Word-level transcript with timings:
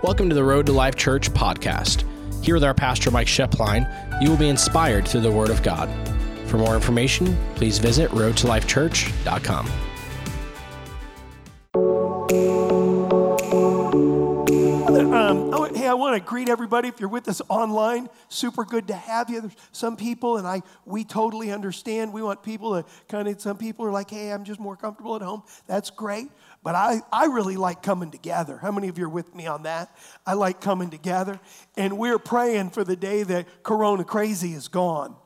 Welcome 0.00 0.28
to 0.28 0.34
the 0.36 0.44
Road 0.44 0.66
to 0.66 0.72
Life 0.72 0.94
Church 0.94 1.28
podcast. 1.32 2.04
Here 2.44 2.54
with 2.54 2.62
our 2.62 2.72
pastor, 2.72 3.10
Mike 3.10 3.26
Schoeplein, 3.26 4.22
you 4.22 4.30
will 4.30 4.36
be 4.36 4.48
inspired 4.48 5.08
through 5.08 5.22
the 5.22 5.32
Word 5.32 5.50
of 5.50 5.60
God. 5.64 5.88
For 6.46 6.56
more 6.56 6.76
information, 6.76 7.36
please 7.56 7.78
visit 7.78 8.08
roadtolifechurch.com. 8.12 9.68
Um, 14.88 15.74
hey, 15.74 15.86
I 15.86 15.94
want 15.94 16.14
to 16.16 16.20
greet 16.20 16.48
everybody. 16.48 16.88
If 16.88 17.00
you're 17.00 17.08
with 17.08 17.28
us 17.28 17.42
online, 17.48 18.08
super 18.28 18.64
good 18.64 18.88
to 18.88 18.94
have 18.94 19.28
you. 19.28 19.40
There's 19.40 19.56
some 19.72 19.96
people, 19.96 20.36
and 20.36 20.46
I 20.46 20.62
we 20.86 21.04
totally 21.04 21.50
understand. 21.50 22.12
We 22.12 22.22
want 22.22 22.42
people 22.42 22.80
to 22.80 22.88
kind 23.08 23.26
of. 23.28 23.40
Some 23.40 23.58
people 23.58 23.84
are 23.84 23.90
like, 23.90 24.10
"Hey, 24.10 24.32
I'm 24.32 24.44
just 24.44 24.60
more 24.60 24.76
comfortable 24.76 25.16
at 25.16 25.22
home." 25.22 25.42
That's 25.66 25.90
great. 25.90 26.28
But 26.62 26.74
I, 26.74 27.00
I 27.12 27.26
really 27.26 27.56
like 27.56 27.82
coming 27.82 28.10
together. 28.10 28.58
How 28.58 28.72
many 28.72 28.88
of 28.88 28.98
you 28.98 29.06
are 29.06 29.08
with 29.10 29.34
me 29.34 29.46
on 29.46 29.62
that? 29.62 29.96
I 30.26 30.34
like 30.34 30.60
coming 30.60 30.90
together. 30.90 31.38
And 31.76 31.98
we're 31.98 32.18
praying 32.18 32.70
for 32.70 32.84
the 32.84 32.96
day 32.96 33.22
that 33.22 33.62
Corona 33.62 34.04
crazy 34.04 34.52
is 34.52 34.68
gone. 34.68 35.16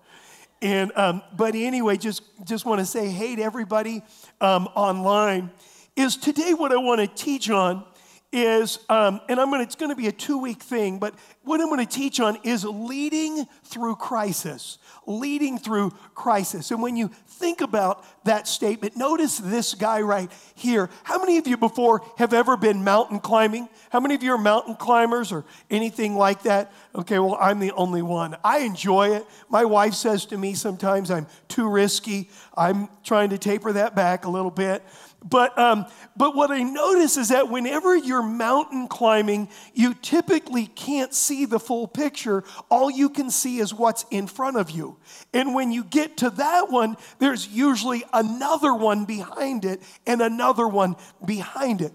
And, 0.60 0.92
um, 0.94 1.22
but 1.36 1.54
anyway, 1.54 1.96
just, 1.96 2.22
just 2.44 2.64
want 2.64 2.80
to 2.80 2.86
say 2.86 3.08
hey 3.08 3.34
to 3.36 3.42
everybody 3.42 4.02
um, 4.40 4.68
online. 4.74 5.50
Is 5.96 6.16
today 6.16 6.54
what 6.54 6.72
I 6.72 6.76
want 6.76 7.00
to 7.00 7.06
teach 7.06 7.50
on 7.50 7.84
is, 8.32 8.78
um, 8.88 9.20
and 9.28 9.38
I'm 9.38 9.50
gonna, 9.50 9.62
it's 9.62 9.74
going 9.74 9.90
to 9.90 9.96
be 9.96 10.06
a 10.06 10.12
two 10.12 10.38
week 10.38 10.62
thing, 10.62 10.98
but 10.98 11.14
what 11.42 11.60
I'm 11.60 11.68
going 11.68 11.84
to 11.84 11.92
teach 11.92 12.18
on 12.18 12.38
is 12.44 12.64
leading 12.64 13.46
through 13.72 13.96
crisis. 13.96 14.78
Leading 15.06 15.58
through 15.58 15.90
crisis. 16.14 16.70
And 16.70 16.80
when 16.80 16.96
you 16.96 17.08
think 17.26 17.60
about 17.60 18.04
that 18.24 18.46
statement, 18.46 18.96
notice 18.96 19.38
this 19.38 19.74
guy 19.74 20.00
right 20.02 20.30
here. 20.54 20.90
How 21.02 21.18
many 21.18 21.38
of 21.38 21.46
you 21.48 21.56
before 21.56 22.02
have 22.18 22.32
ever 22.32 22.56
been 22.56 22.84
mountain 22.84 23.18
climbing? 23.18 23.68
How 23.90 23.98
many 23.98 24.14
of 24.14 24.22
you 24.22 24.32
are 24.32 24.38
mountain 24.38 24.76
climbers 24.76 25.32
or 25.32 25.44
anything 25.70 26.14
like 26.14 26.42
that? 26.42 26.72
Okay, 26.94 27.18
well, 27.18 27.36
I'm 27.40 27.58
the 27.58 27.72
only 27.72 28.02
one. 28.02 28.36
I 28.44 28.58
enjoy 28.60 29.16
it. 29.16 29.26
My 29.48 29.64
wife 29.64 29.94
says 29.94 30.26
to 30.26 30.38
me 30.38 30.54
sometimes 30.54 31.10
I'm 31.10 31.26
too 31.48 31.68
risky. 31.68 32.30
I'm 32.56 32.88
trying 33.02 33.30
to 33.30 33.38
taper 33.38 33.72
that 33.72 33.96
back 33.96 34.24
a 34.24 34.30
little 34.30 34.50
bit. 34.50 34.84
But, 35.24 35.56
um, 35.56 35.86
but 36.16 36.34
what 36.34 36.50
I 36.50 36.62
notice 36.62 37.16
is 37.16 37.28
that 37.28 37.48
whenever 37.48 37.96
you're 37.96 38.22
mountain 38.22 38.88
climbing, 38.88 39.48
you 39.72 39.94
typically 39.94 40.66
can't 40.66 41.14
see 41.14 41.44
the 41.44 41.60
full 41.60 41.86
picture. 41.86 42.42
All 42.70 42.90
you 42.90 43.08
can 43.08 43.30
see 43.30 43.60
is 43.62 43.72
what's 43.72 44.04
in 44.10 44.26
front 44.26 44.58
of 44.58 44.70
you. 44.70 44.98
And 45.32 45.54
when 45.54 45.72
you 45.72 45.84
get 45.84 46.18
to 46.18 46.28
that 46.30 46.70
one, 46.70 46.96
there's 47.18 47.48
usually 47.48 48.04
another 48.12 48.74
one 48.74 49.06
behind 49.06 49.64
it 49.64 49.80
and 50.06 50.20
another 50.20 50.68
one 50.68 50.96
behind 51.24 51.80
it. 51.80 51.92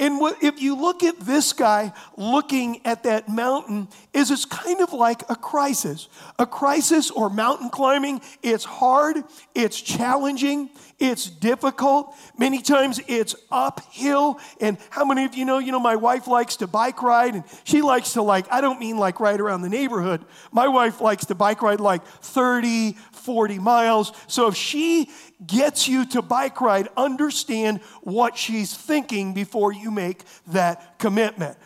And 0.00 0.18
what, 0.18 0.42
if 0.42 0.62
you 0.62 0.74
look 0.74 1.04
at 1.04 1.20
this 1.20 1.52
guy 1.52 1.92
looking 2.16 2.84
at 2.86 3.02
that 3.02 3.28
mountain, 3.28 3.86
is 4.14 4.30
it's 4.30 4.46
kind 4.46 4.80
of 4.80 4.94
like 4.94 5.22
a 5.28 5.36
crisis. 5.36 6.08
A 6.38 6.46
crisis 6.46 7.10
or 7.10 7.28
mountain 7.28 7.68
climbing, 7.68 8.22
it's 8.42 8.64
hard, 8.64 9.22
it's 9.54 9.78
challenging, 9.78 10.70
it's 10.98 11.28
difficult. 11.28 12.14
Many 12.38 12.62
times 12.62 12.98
it's 13.08 13.36
uphill. 13.50 14.40
And 14.58 14.78
how 14.88 15.04
many 15.04 15.26
of 15.26 15.34
you 15.34 15.44
know, 15.44 15.58
you 15.58 15.70
know, 15.70 15.80
my 15.80 15.96
wife 15.96 16.26
likes 16.26 16.56
to 16.56 16.66
bike 16.66 17.02
ride 17.02 17.34
and 17.34 17.44
she 17.64 17.82
likes 17.82 18.14
to 18.14 18.22
like, 18.22 18.50
I 18.50 18.62
don't 18.62 18.80
mean 18.80 18.96
like 18.96 19.20
ride 19.20 19.40
around 19.40 19.62
the 19.62 19.68
neighborhood. 19.68 20.24
My 20.50 20.68
wife 20.68 21.02
likes 21.02 21.26
to 21.26 21.34
bike 21.34 21.60
ride 21.60 21.80
like 21.80 22.04
30, 22.06 22.96
40 23.20 23.58
miles. 23.58 24.12
So 24.26 24.48
if 24.48 24.56
she 24.56 25.10
gets 25.46 25.88
you 25.88 26.04
to 26.06 26.22
bike 26.22 26.60
ride, 26.60 26.88
understand 26.96 27.80
what 28.02 28.36
she's 28.36 28.74
thinking 28.74 29.34
before 29.34 29.72
you 29.72 29.90
make 29.90 30.22
that 30.48 30.98
commitment. 30.98 31.56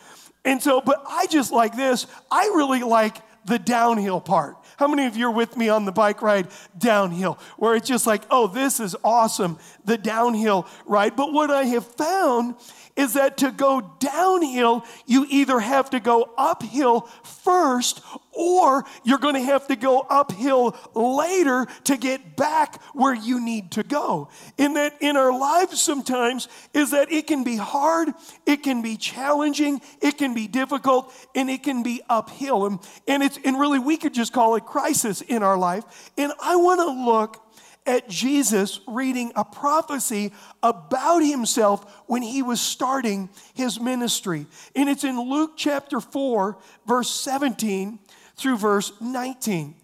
And 0.43 0.61
so, 0.61 0.81
but 0.81 1.03
I 1.07 1.27
just 1.27 1.51
like 1.51 1.75
this. 1.75 2.05
I 2.29 2.45
really 2.55 2.83
like 2.83 3.17
the 3.45 3.59
downhill 3.59 4.21
part. 4.21 4.57
How 4.77 4.87
many 4.87 5.05
of 5.05 5.15
you 5.15 5.27
are 5.27 5.31
with 5.31 5.55
me 5.55 5.69
on 5.69 5.85
the 5.85 5.91
bike 5.91 6.21
ride 6.21 6.47
downhill 6.77 7.39
where 7.57 7.75
it's 7.75 7.87
just 7.87 8.05
like, 8.05 8.23
oh, 8.29 8.47
this 8.47 8.79
is 8.79 8.95
awesome, 9.03 9.57
the 9.85 9.97
downhill 9.97 10.67
ride? 10.85 11.15
But 11.15 11.31
what 11.31 11.49
I 11.49 11.63
have 11.63 11.85
found 11.85 12.55
is 12.95 13.13
that 13.13 13.37
to 13.37 13.51
go 13.51 13.95
downhill, 13.99 14.85
you 15.05 15.25
either 15.29 15.59
have 15.59 15.89
to 15.91 15.99
go 15.99 16.29
uphill 16.37 17.01
first 17.23 18.01
or 18.35 18.83
you're 19.03 19.17
going 19.17 19.35
to 19.35 19.41
have 19.41 19.67
to 19.67 19.75
go 19.75 20.01
uphill 20.01 20.75
later 20.93 21.65
to 21.85 21.97
get 21.97 22.35
back 22.35 22.81
where 22.93 23.13
you 23.13 23.39
need 23.39 23.71
to 23.71 23.83
go. 23.83 24.29
In 24.57 24.73
that 24.73 24.95
in 25.01 25.17
our 25.17 25.37
lives 25.37 25.81
sometimes 25.81 26.47
is 26.73 26.91
that 26.91 27.11
it 27.11 27.27
can 27.27 27.43
be 27.43 27.55
hard, 27.55 28.09
it 28.45 28.63
can 28.63 28.81
be 28.81 28.97
challenging, 28.97 29.81
it 30.01 30.17
can 30.17 30.33
be 30.33 30.47
difficult, 30.47 31.13
and 31.33 31.49
it 31.49 31.63
can 31.63 31.83
be 31.83 32.01
uphill. 32.09 32.65
And, 32.65 32.79
and 33.07 33.23
it's 33.23 33.39
and 33.43 33.59
really 33.59 33.79
we 33.79 33.97
could 33.97 34.13
just 34.13 34.33
call 34.33 34.55
it 34.55 34.65
crisis 34.65 35.21
in 35.21 35.43
our 35.43 35.57
life. 35.57 36.11
And 36.17 36.33
I 36.41 36.55
want 36.57 36.81
to 36.81 37.05
look 37.05 37.41
at 37.85 38.09
Jesus 38.09 38.79
reading 38.87 39.31
a 39.35 39.45
prophecy 39.45 40.31
about 40.63 41.19
himself 41.19 42.03
when 42.07 42.21
he 42.21 42.41
was 42.41 42.59
starting 42.59 43.29
his 43.53 43.79
ministry. 43.79 44.47
And 44.75 44.89
it's 44.89 45.03
in 45.03 45.19
Luke 45.19 45.51
chapter 45.55 45.99
4, 45.99 46.57
verse 46.87 47.11
17 47.11 47.99
through 48.35 48.57
verse 48.57 48.91
19. 48.99 49.75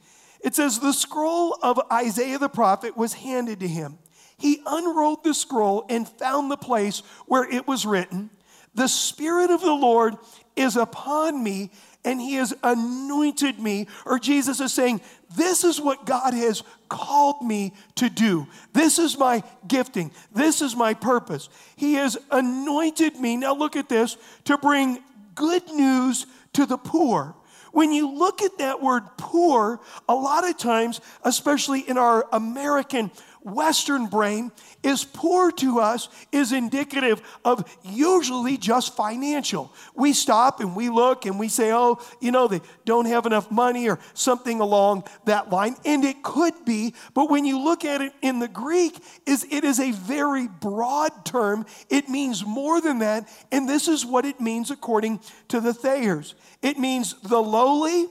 It 0.41 0.55
says, 0.55 0.79
The 0.79 0.93
scroll 0.93 1.57
of 1.61 1.79
Isaiah 1.91 2.39
the 2.39 2.49
prophet 2.49 2.97
was 2.97 3.13
handed 3.13 3.59
to 3.59 3.67
him. 3.67 3.97
He 4.37 4.61
unrolled 4.65 5.23
the 5.23 5.33
scroll 5.33 5.85
and 5.89 6.07
found 6.07 6.49
the 6.49 6.57
place 6.57 7.03
where 7.27 7.49
it 7.49 7.67
was 7.67 7.85
written, 7.85 8.31
The 8.73 8.87
Spirit 8.87 9.51
of 9.51 9.61
the 9.61 9.73
Lord 9.73 10.15
is 10.55 10.75
upon 10.75 11.43
me 11.43 11.71
and 12.03 12.19
he 12.19 12.33
has 12.33 12.53
anointed 12.63 13.59
me. 13.59 13.87
Or 14.05 14.19
Jesus 14.19 14.59
is 14.59 14.73
saying, 14.73 15.01
This 15.35 15.63
is 15.63 15.79
what 15.79 16.05
God 16.05 16.33
has 16.33 16.63
called 16.89 17.41
me 17.45 17.73
to 17.95 18.09
do. 18.09 18.47
This 18.73 18.99
is 18.99 19.17
my 19.17 19.43
gifting. 19.67 20.11
This 20.33 20.61
is 20.61 20.75
my 20.75 20.93
purpose. 20.93 21.49
He 21.75 21.93
has 21.93 22.17
anointed 22.31 23.19
me. 23.19 23.37
Now 23.37 23.53
look 23.53 23.75
at 23.75 23.89
this 23.89 24.17
to 24.45 24.57
bring 24.57 25.03
good 25.35 25.67
news 25.71 26.25
to 26.53 26.65
the 26.65 26.77
poor. 26.77 27.35
When 27.71 27.91
you 27.91 28.11
look 28.11 28.41
at 28.41 28.57
that 28.57 28.81
word 28.81 29.03
poor, 29.17 29.79
a 30.09 30.15
lot 30.15 30.47
of 30.47 30.57
times, 30.57 30.99
especially 31.23 31.81
in 31.81 31.97
our 31.97 32.27
American 32.31 33.11
Western 33.43 34.07
brain 34.07 34.51
is 34.83 35.03
poor 35.03 35.51
to 35.51 35.79
us 35.79 36.09
is 36.31 36.51
indicative 36.51 37.21
of 37.43 37.65
usually 37.83 38.57
just 38.57 38.95
financial. 38.95 39.73
We 39.95 40.13
stop 40.13 40.59
and 40.59 40.75
we 40.75 40.89
look 40.89 41.25
and 41.25 41.39
we 41.39 41.47
say, 41.47 41.71
oh, 41.71 41.99
you 42.19 42.31
know, 42.31 42.47
they 42.47 42.61
don't 42.85 43.05
have 43.05 43.25
enough 43.25 43.49
money 43.49 43.89
or 43.89 43.99
something 44.13 44.59
along 44.59 45.05
that 45.25 45.49
line. 45.49 45.75
And 45.85 46.03
it 46.03 46.23
could 46.23 46.65
be, 46.65 46.93
but 47.13 47.29
when 47.29 47.45
you 47.45 47.59
look 47.59 47.83
at 47.85 48.01
it 48.01 48.13
in 48.21 48.39
the 48.39 48.47
Greek, 48.47 49.01
is 49.25 49.45
it 49.49 49.63
is 49.63 49.79
a 49.79 49.91
very 49.91 50.47
broad 50.47 51.25
term. 51.25 51.65
It 51.89 52.09
means 52.09 52.45
more 52.45 52.81
than 52.81 52.99
that. 52.99 53.27
And 53.51 53.67
this 53.67 53.87
is 53.87 54.05
what 54.05 54.25
it 54.25 54.39
means 54.39 54.71
according 54.71 55.19
to 55.47 55.59
the 55.59 55.73
Thayers. 55.73 56.35
It 56.61 56.77
means 56.77 57.19
the 57.21 57.41
lowly, 57.41 58.07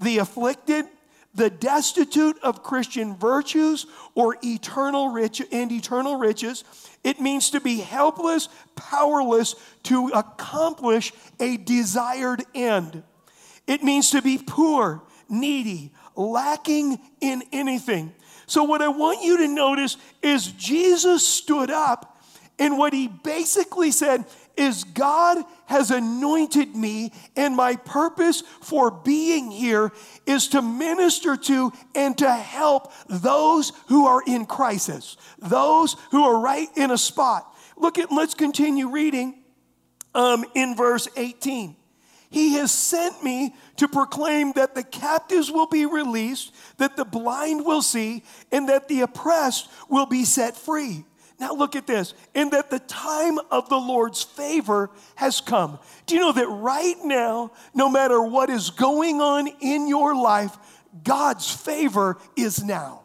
the 0.00 0.18
afflicted, 0.18 0.86
the 1.34 1.50
destitute 1.50 2.38
of 2.42 2.62
Christian 2.62 3.16
virtues 3.16 3.86
or 4.14 4.36
eternal 4.42 5.08
rich 5.08 5.42
and 5.50 5.72
eternal 5.72 6.16
riches. 6.16 6.64
It 7.02 7.20
means 7.20 7.50
to 7.50 7.60
be 7.60 7.78
helpless, 7.78 8.48
powerless 8.76 9.56
to 9.84 10.08
accomplish 10.14 11.12
a 11.40 11.56
desired 11.56 12.44
end. 12.54 13.02
It 13.66 13.82
means 13.82 14.10
to 14.10 14.22
be 14.22 14.38
poor, 14.38 15.02
needy, 15.28 15.92
lacking 16.16 16.98
in 17.20 17.42
anything. 17.52 18.14
So, 18.46 18.64
what 18.64 18.82
I 18.82 18.88
want 18.88 19.22
you 19.22 19.38
to 19.38 19.48
notice 19.48 19.96
is 20.22 20.46
Jesus 20.52 21.26
stood 21.26 21.70
up, 21.70 22.22
and 22.58 22.78
what 22.78 22.92
he 22.92 23.08
basically 23.08 23.90
said 23.90 24.26
is 24.56 24.84
God 24.84 25.38
has 25.66 25.90
anointed 25.90 26.74
me, 26.74 27.12
and 27.36 27.56
my 27.56 27.76
purpose 27.76 28.42
for 28.60 28.90
being 28.90 29.50
here 29.50 29.92
is 30.26 30.48
to 30.48 30.62
minister 30.62 31.36
to 31.36 31.72
and 31.94 32.16
to 32.18 32.30
help 32.30 32.92
those 33.08 33.72
who 33.88 34.06
are 34.06 34.22
in 34.26 34.46
crisis, 34.46 35.16
those 35.38 35.96
who 36.10 36.22
are 36.24 36.40
right 36.40 36.68
in 36.76 36.90
a 36.90 36.98
spot. 36.98 37.52
Look 37.76 37.98
at, 37.98 38.12
let's 38.12 38.34
continue 38.34 38.88
reading 38.88 39.42
um, 40.14 40.44
in 40.54 40.76
verse 40.76 41.08
18. 41.16 41.76
He 42.30 42.54
has 42.54 42.72
sent 42.72 43.22
me 43.22 43.54
to 43.76 43.86
proclaim 43.86 44.52
that 44.52 44.74
the 44.74 44.82
captives 44.82 45.52
will 45.52 45.68
be 45.68 45.86
released, 45.86 46.52
that 46.78 46.96
the 46.96 47.04
blind 47.04 47.64
will 47.64 47.82
see, 47.82 48.24
and 48.50 48.68
that 48.68 48.88
the 48.88 49.02
oppressed 49.02 49.68
will 49.88 50.06
be 50.06 50.24
set 50.24 50.56
free 50.56 51.04
now 51.44 51.52
look 51.52 51.76
at 51.76 51.86
this. 51.86 52.14
And 52.34 52.52
that 52.52 52.70
the 52.70 52.78
time 52.78 53.38
of 53.50 53.68
the 53.68 53.76
Lord's 53.76 54.22
favor 54.22 54.90
has 55.16 55.42
come. 55.42 55.78
Do 56.06 56.14
you 56.14 56.22
know 56.22 56.32
that 56.32 56.48
right 56.48 56.96
now, 57.04 57.52
no 57.74 57.90
matter 57.90 58.22
what 58.22 58.48
is 58.48 58.70
going 58.70 59.20
on 59.20 59.48
in 59.60 59.86
your 59.86 60.16
life, 60.16 60.56
God's 61.02 61.50
favor 61.50 62.16
is 62.34 62.64
now. 62.64 63.02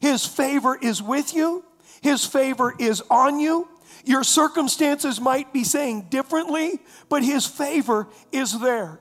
His 0.00 0.26
favor 0.26 0.76
is 0.80 1.02
with 1.02 1.34
you. 1.34 1.64
His 2.02 2.26
favor 2.26 2.74
is 2.78 3.02
on 3.10 3.40
you. 3.40 3.66
Your 4.04 4.24
circumstances 4.24 5.18
might 5.18 5.50
be 5.54 5.64
saying 5.64 6.08
differently, 6.10 6.80
but 7.08 7.24
his 7.24 7.46
favor 7.46 8.08
is 8.30 8.60
there. 8.60 9.00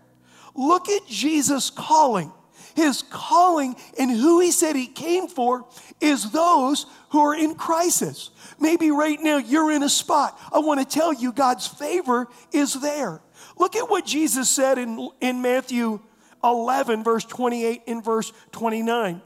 Look 0.56 0.88
at 0.88 1.06
Jesus' 1.08 1.70
calling. 1.70 2.32
His 2.76 3.04
calling 3.04 3.76
and 4.00 4.10
who 4.10 4.40
he 4.40 4.52
said 4.52 4.76
he 4.76 4.88
came 4.88 5.28
for 5.28 5.66
is 6.02 6.32
those 6.32 6.86
who 7.10 7.20
are 7.20 7.36
in 7.36 7.56
crisis. 7.56 8.32
Maybe 8.60 8.92
right 8.92 9.20
now 9.22 9.38
you're 9.38 9.72
in 9.72 9.84
a 9.84 9.90
spot. 9.90 10.40
I 10.52 10.60
want 10.60 10.80
to 10.80 10.86
tell 10.86 11.14
you 11.14 11.32
God's 11.32 11.68
favor 11.68 12.28
is 12.52 12.74
there. 12.82 13.22
Look 13.58 13.76
at 13.76 13.90
what 13.90 14.06
Jesus 14.06 14.50
said 14.50 14.78
in, 14.78 15.10
in 15.22 15.42
Matthew 15.42 16.00
11, 16.44 17.04
verse 17.04 17.26
28 17.26 17.84
and 17.88 18.04
verse 18.04 18.34
29. 18.52 19.22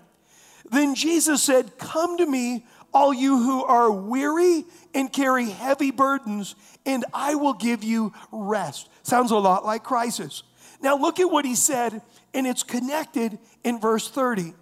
Then 0.69 0.95
Jesus 0.95 1.41
said, 1.41 1.77
Come 1.77 2.17
to 2.17 2.25
me, 2.25 2.65
all 2.93 3.13
you 3.13 3.37
who 3.37 3.63
are 3.63 3.91
weary 3.91 4.65
and 4.93 5.11
carry 5.11 5.49
heavy 5.49 5.91
burdens, 5.91 6.55
and 6.85 7.05
I 7.13 7.35
will 7.35 7.53
give 7.53 7.83
you 7.83 8.13
rest. 8.31 8.89
Sounds 9.03 9.31
a 9.31 9.37
lot 9.37 9.65
like 9.65 9.83
crisis. 9.83 10.43
Now, 10.81 10.97
look 10.97 11.19
at 11.19 11.29
what 11.29 11.45
he 11.45 11.55
said, 11.55 12.01
and 12.33 12.45
it's 12.47 12.63
connected 12.63 13.39
in 13.63 13.79
verse 13.79 14.09
30. 14.09 14.53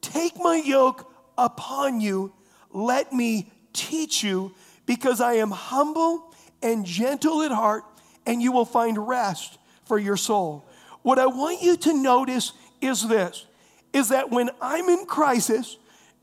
Take 0.00 0.36
my 0.38 0.62
yoke 0.64 1.10
upon 1.36 2.00
you, 2.00 2.32
let 2.72 3.12
me 3.12 3.50
teach 3.72 4.22
you, 4.22 4.54
because 4.86 5.20
I 5.20 5.34
am 5.34 5.50
humble 5.50 6.34
and 6.62 6.84
gentle 6.84 7.42
at 7.42 7.52
heart, 7.52 7.84
and 8.26 8.42
you 8.42 8.52
will 8.52 8.64
find 8.64 9.08
rest 9.08 9.58
for 9.84 9.98
your 9.98 10.16
soul. 10.16 10.66
What 11.02 11.18
I 11.18 11.26
want 11.26 11.62
you 11.62 11.76
to 11.76 11.92
notice 11.92 12.52
is 12.80 13.06
this 13.06 13.46
is 13.92 14.10
that 14.10 14.30
when 14.30 14.50
I'm 14.60 14.88
in 14.88 15.06
crisis, 15.06 15.78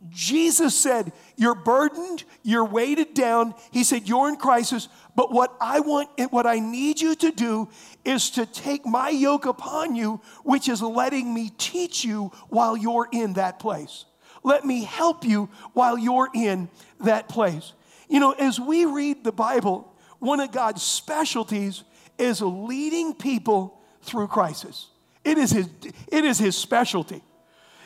Jesus 0.10 0.78
said, 0.78 1.12
You're 1.36 1.56
burdened, 1.56 2.24
you're 2.44 2.66
weighted 2.66 3.13
down. 3.13 3.56
He 3.71 3.83
said, 3.83 4.07
You're 4.07 4.30
in 4.30 4.36
crisis, 4.36 4.88
but 5.15 5.31
what 5.31 5.56
I 5.62 5.79
want, 5.79 6.09
what 6.31 6.45
I 6.45 6.59
need 6.59 7.00
you 7.00 7.15
to 7.15 7.31
do 7.31 7.69
is 8.03 8.29
to 8.31 8.45
take 8.45 8.85
my 8.85 9.09
yoke 9.09 9.45
upon 9.45 9.95
you, 9.95 10.21
which 10.44 10.67
is 10.67 10.81
letting 10.81 11.33
me 11.33 11.51
teach 11.57 12.03
you 12.03 12.31
while 12.50 12.75
you're 12.75 13.07
in 13.12 13.33
that 13.33 13.59
place. 13.59 14.06
Let 14.44 14.65
me 14.65 14.83
help 14.83 15.23
you 15.23 15.50
while 15.73 15.97
you're 15.97 16.29
in 16.33 16.69
that 17.00 17.29
place. 17.29 17.73
You 18.09 18.19
know, 18.19 18.33
as 18.33 18.59
we 18.59 18.85
read 18.85 19.23
the 19.23 19.31
Bible, 19.31 19.91
one 20.19 20.39
of 20.39 20.51
God's 20.51 20.83
specialties 20.83 21.83
is 22.18 22.41
leading 22.41 23.13
people 23.13 23.81
through 24.01 24.27
crisis. 24.27 24.88
It 25.23 25.38
is 25.38 25.51
his, 25.51 25.69
it 26.11 26.25
is 26.25 26.38
his 26.38 26.56
specialty. 26.56 27.23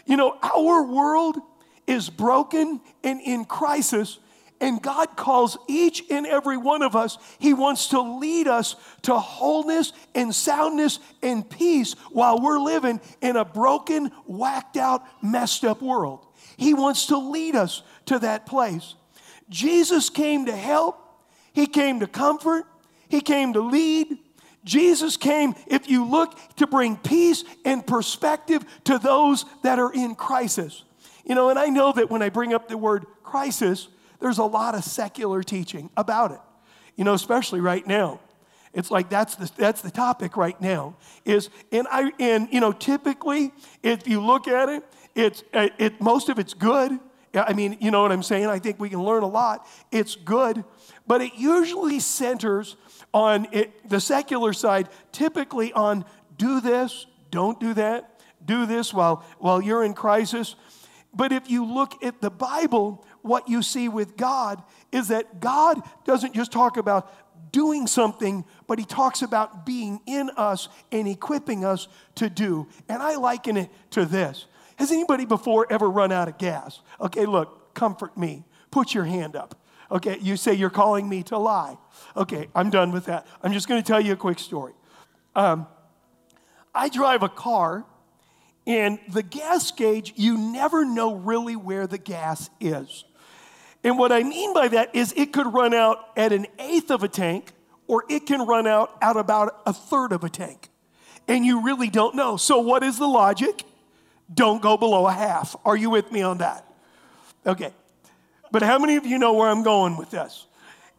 You 0.06 0.18
know, 0.18 0.38
our 0.42 0.84
world 0.84 1.38
is 1.88 2.10
broken 2.10 2.82
and 3.04 3.22
in 3.22 3.46
crisis, 3.46 4.20
and 4.62 4.82
God 4.82 5.16
calls 5.16 5.58
each 5.68 6.04
and 6.10 6.26
every 6.26 6.58
one 6.58 6.82
of 6.82 6.96
us, 6.96 7.18
He 7.40 7.54
wants 7.54 7.88
to 7.90 8.02
lead 8.02 8.48
us 8.48 8.76
to 9.04 9.18
wholeness 9.18 9.94
and 10.14 10.34
soundness 10.34 11.00
and 11.22 11.50
peace 11.50 11.94
while 12.12 12.42
we're 12.42 12.60
living 12.60 13.00
in 13.22 13.36
a 13.36 13.46
broken, 13.46 14.08
whacked 14.26 14.78
out, 14.78 15.04
messed 15.24 15.64
up 15.64 15.82
world. 15.82 16.26
He 16.58 16.74
wants 16.74 17.08
to 17.08 17.18
lead 17.18 17.56
us 17.56 17.84
to 18.08 18.20
that 18.20 18.46
place. 18.46 18.96
Jesus 19.50 20.10
came 20.10 20.46
to 20.46 20.56
help, 20.56 21.00
He 21.54 21.66
came 21.66 22.02
to 22.02 22.08
comfort, 22.08 22.66
He 23.08 23.22
came 23.22 23.54
to 23.54 23.62
lead, 23.62 24.18
Jesus 24.66 25.18
came, 25.18 25.56
if 25.68 25.90
you 25.90 26.06
look, 26.06 26.38
to 26.58 26.68
bring 26.68 26.98
peace 26.98 27.44
and 27.64 27.86
perspective 27.86 28.64
to 28.84 28.98
those 29.00 29.46
that 29.64 29.80
are 29.80 29.92
in 29.92 30.16
crisis. 30.16 30.84
You 31.26 31.36
know, 31.36 31.50
and 31.50 31.58
I 31.58 31.68
know 31.68 31.92
that 31.94 32.10
when 32.10 32.22
I 32.22 32.30
bring 32.30 32.54
up 32.54 32.68
the 32.68 32.78
word 32.78 33.06
crisis, 33.24 33.88
there's 34.20 34.38
a 34.38 34.44
lot 34.44 34.76
of 34.76 34.84
secular 34.84 35.44
teaching 35.44 35.90
about 35.96 36.32
it, 36.32 36.40
you 36.96 37.04
know, 37.04 37.14
especially 37.14 37.62
right 37.62 37.86
now. 37.86 38.20
It's 38.74 38.92
like 38.92 39.10
that's 39.10 39.36
the, 39.36 39.52
that's 39.58 39.82
the 39.82 39.90
topic 39.90 40.38
right 40.38 40.60
now. 40.62 40.96
Is 41.26 41.50
and 41.72 41.88
I 41.90 42.12
and 42.20 42.48
you 42.52 42.60
know 42.60 42.72
typically 42.72 43.52
if 43.82 44.08
you 44.08 44.24
look 44.24 44.48
at 44.48 44.70
it, 44.70 44.84
it's 45.16 45.44
uh, 45.54 45.70
it 45.78 46.00
most 46.00 46.30
of 46.30 46.38
it's 46.38 46.54
good. 46.54 47.00
I 47.34 47.54
mean, 47.54 47.78
you 47.80 47.92
know 47.92 48.02
what 48.02 48.12
I'm 48.12 48.24
saying? 48.24 48.48
I 48.48 48.58
think 48.58 48.80
we 48.80 48.90
can 48.90 49.04
learn 49.04 49.22
a 49.22 49.28
lot. 49.28 49.68
It's 49.92 50.16
good, 50.16 50.64
but 51.06 51.22
it 51.22 51.34
usually 51.36 52.00
centers 52.00 52.76
on 53.14 53.48
it, 53.52 53.88
the 53.88 54.00
secular 54.00 54.54
side, 54.54 54.90
typically 55.12 55.72
on 55.74 56.06
do 56.38 56.60
this, 56.62 57.06
don't 57.32 57.60
do 57.60 57.74
that, 57.76 58.20
do 58.44 58.66
this 58.66 58.94
while, 58.94 59.24
while 59.38 59.62
you're 59.62 59.84
in 59.84 59.94
crisis. 59.94 60.56
But 61.14 61.32
if 61.32 61.50
you 61.50 61.66
look 61.66 62.04
at 62.04 62.22
the 62.22 62.30
Bible, 62.30 63.06
what 63.22 63.50
you 63.50 63.62
see 63.62 63.90
with 63.90 64.18
God 64.18 64.62
is 64.92 65.10
that 65.10 65.40
God 65.40 65.82
doesn't 66.06 66.34
just 66.34 66.52
talk 66.52 66.78
about 66.78 67.14
doing 67.52 67.88
something, 67.88 68.46
but 68.68 68.80
He 68.80 68.86
talks 68.86 69.22
about 69.22 69.66
being 69.66 70.00
in 70.06 70.30
us 70.38 70.70
and 70.92 71.08
equipping 71.08 71.66
us 71.66 71.88
to 72.16 72.30
do. 72.30 72.68
And 72.88 73.02
I 73.02 73.16
liken 73.16 73.58
it 73.58 73.70
to 73.92 74.06
this 74.06 74.46
Has 74.78 74.92
anybody 74.92 75.26
before 75.26 75.68
ever 75.70 75.90
run 75.90 76.12
out 76.12 76.28
of 76.28 76.38
gas? 76.38 76.80
Okay, 77.02 77.26
look, 77.26 77.74
comfort 77.74 78.18
me. 78.18 78.44
Put 78.72 78.94
your 78.94 79.06
hand 79.06 79.36
up. 79.36 79.56
Okay, 79.92 80.20
you 80.22 80.38
say 80.38 80.54
you're 80.54 80.70
calling 80.70 81.10
me 81.10 81.24
to 81.24 81.38
lie. 81.38 81.78
Okay, 82.16 82.48
I'm 82.54 82.70
done 82.70 82.92
with 82.92 83.06
that. 83.06 83.26
I'm 83.42 83.54
just 83.54 83.68
going 83.68 83.82
to 83.82 83.88
tell 83.88 84.00
you 84.00 84.14
a 84.14 84.18
quick 84.18 84.38
story. 84.38 84.74
Um, 85.36 85.66
I 86.76 86.90
drive 86.90 87.24
a 87.24 87.30
car, 87.30 87.86
and 88.68 89.00
the 89.10 89.24
gas 89.24 89.72
gauge, 89.72 90.14
you 90.16 90.38
never 90.38 90.86
know 90.86 91.16
really 91.16 91.56
where 91.56 91.88
the 91.88 91.98
gas 91.98 92.52
is. 92.60 93.04
And 93.84 93.98
what 93.98 94.12
I 94.12 94.24
mean 94.24 94.54
by 94.54 94.68
that 94.70 94.94
is 94.96 95.14
it 95.16 95.32
could 95.32 95.54
run 95.54 95.74
out 95.74 96.10
at 96.18 96.34
an 96.34 96.48
eighth 96.58 96.92
of 96.92 97.04
a 97.04 97.08
tank, 97.08 97.54
or 97.88 98.04
it 98.10 98.26
can 98.26 98.46
run 98.46 98.68
out 98.68 98.98
at 99.02 99.16
about 99.16 99.62
a 99.66 99.74
third 99.74 100.12
of 100.12 100.24
a 100.24 100.30
tank. 100.30 100.70
And 101.28 101.46
you 101.46 101.64
really 101.64 101.90
don't 101.90 102.16
know. 102.16 102.38
So, 102.38 102.60
what 102.60 102.84
is 102.84 102.98
the 102.98 103.08
logic? 103.08 103.64
Don't 104.34 104.62
go 104.62 104.78
below 104.78 105.08
a 105.08 105.14
half. 105.14 105.56
Are 105.66 105.76
you 105.76 105.90
with 105.90 106.12
me 106.12 106.22
on 106.22 106.40
that? 106.40 106.66
Okay. 107.46 107.72
But 108.52 108.64
how 108.64 108.80
many 108.80 108.96
of 108.96 109.06
you 109.06 109.18
know 109.18 109.34
where 109.34 109.50
I'm 109.50 109.64
going 109.64 109.96
with 109.96 110.12
this? 110.12 110.46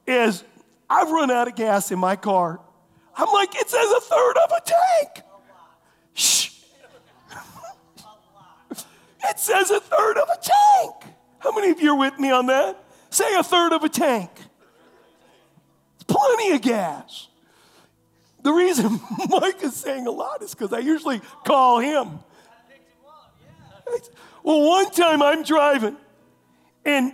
Is 0.07 0.43
I've 0.89 1.11
run 1.11 1.31
out 1.31 1.49
of 1.49 1.55
gas 1.55 1.93
in 1.93 1.99
my 1.99 2.17
car. 2.17 2.61
I'm 3.17 3.33
like, 3.33 3.55
it 3.55 3.69
says 3.69 3.91
a 3.93 4.01
third 4.01 4.37
of 4.39 4.51
a 4.51 4.61
tank. 4.65 5.27
Shh. 6.15 6.51
it 9.25 9.39
says 9.39 9.71
a 9.71 9.81
third 9.81 10.17
of 10.17 10.29
a 10.29 10.39
tank. 10.41 11.00
How 11.41 11.53
many 11.53 11.71
of 11.71 11.81
you 11.81 11.93
are 11.93 11.99
with 11.99 12.19
me 12.19 12.31
on 12.31 12.47
that? 12.47 12.83
Say 13.09 13.35
a 13.35 13.43
third 13.43 13.73
of 13.73 13.83
a 13.83 13.89
tank. 13.89 14.31
It's 15.97 16.05
plenty 16.05 16.53
of 16.53 16.61
gas. 16.61 17.29
The 18.43 18.53
reason 18.53 19.01
Mike 19.29 19.63
is 19.63 19.75
saying 19.75 20.07
a 20.07 20.11
lot 20.11 20.43
is 20.43 20.55
because 20.55 20.73
I 20.73 20.79
usually 20.79 21.21
call 21.45 21.81
him. 21.81 22.21
Well, 24.43 24.67
one 24.67 24.91
time 24.91 25.23
I'm 25.23 25.43
driving, 25.43 25.97
and 26.85 27.13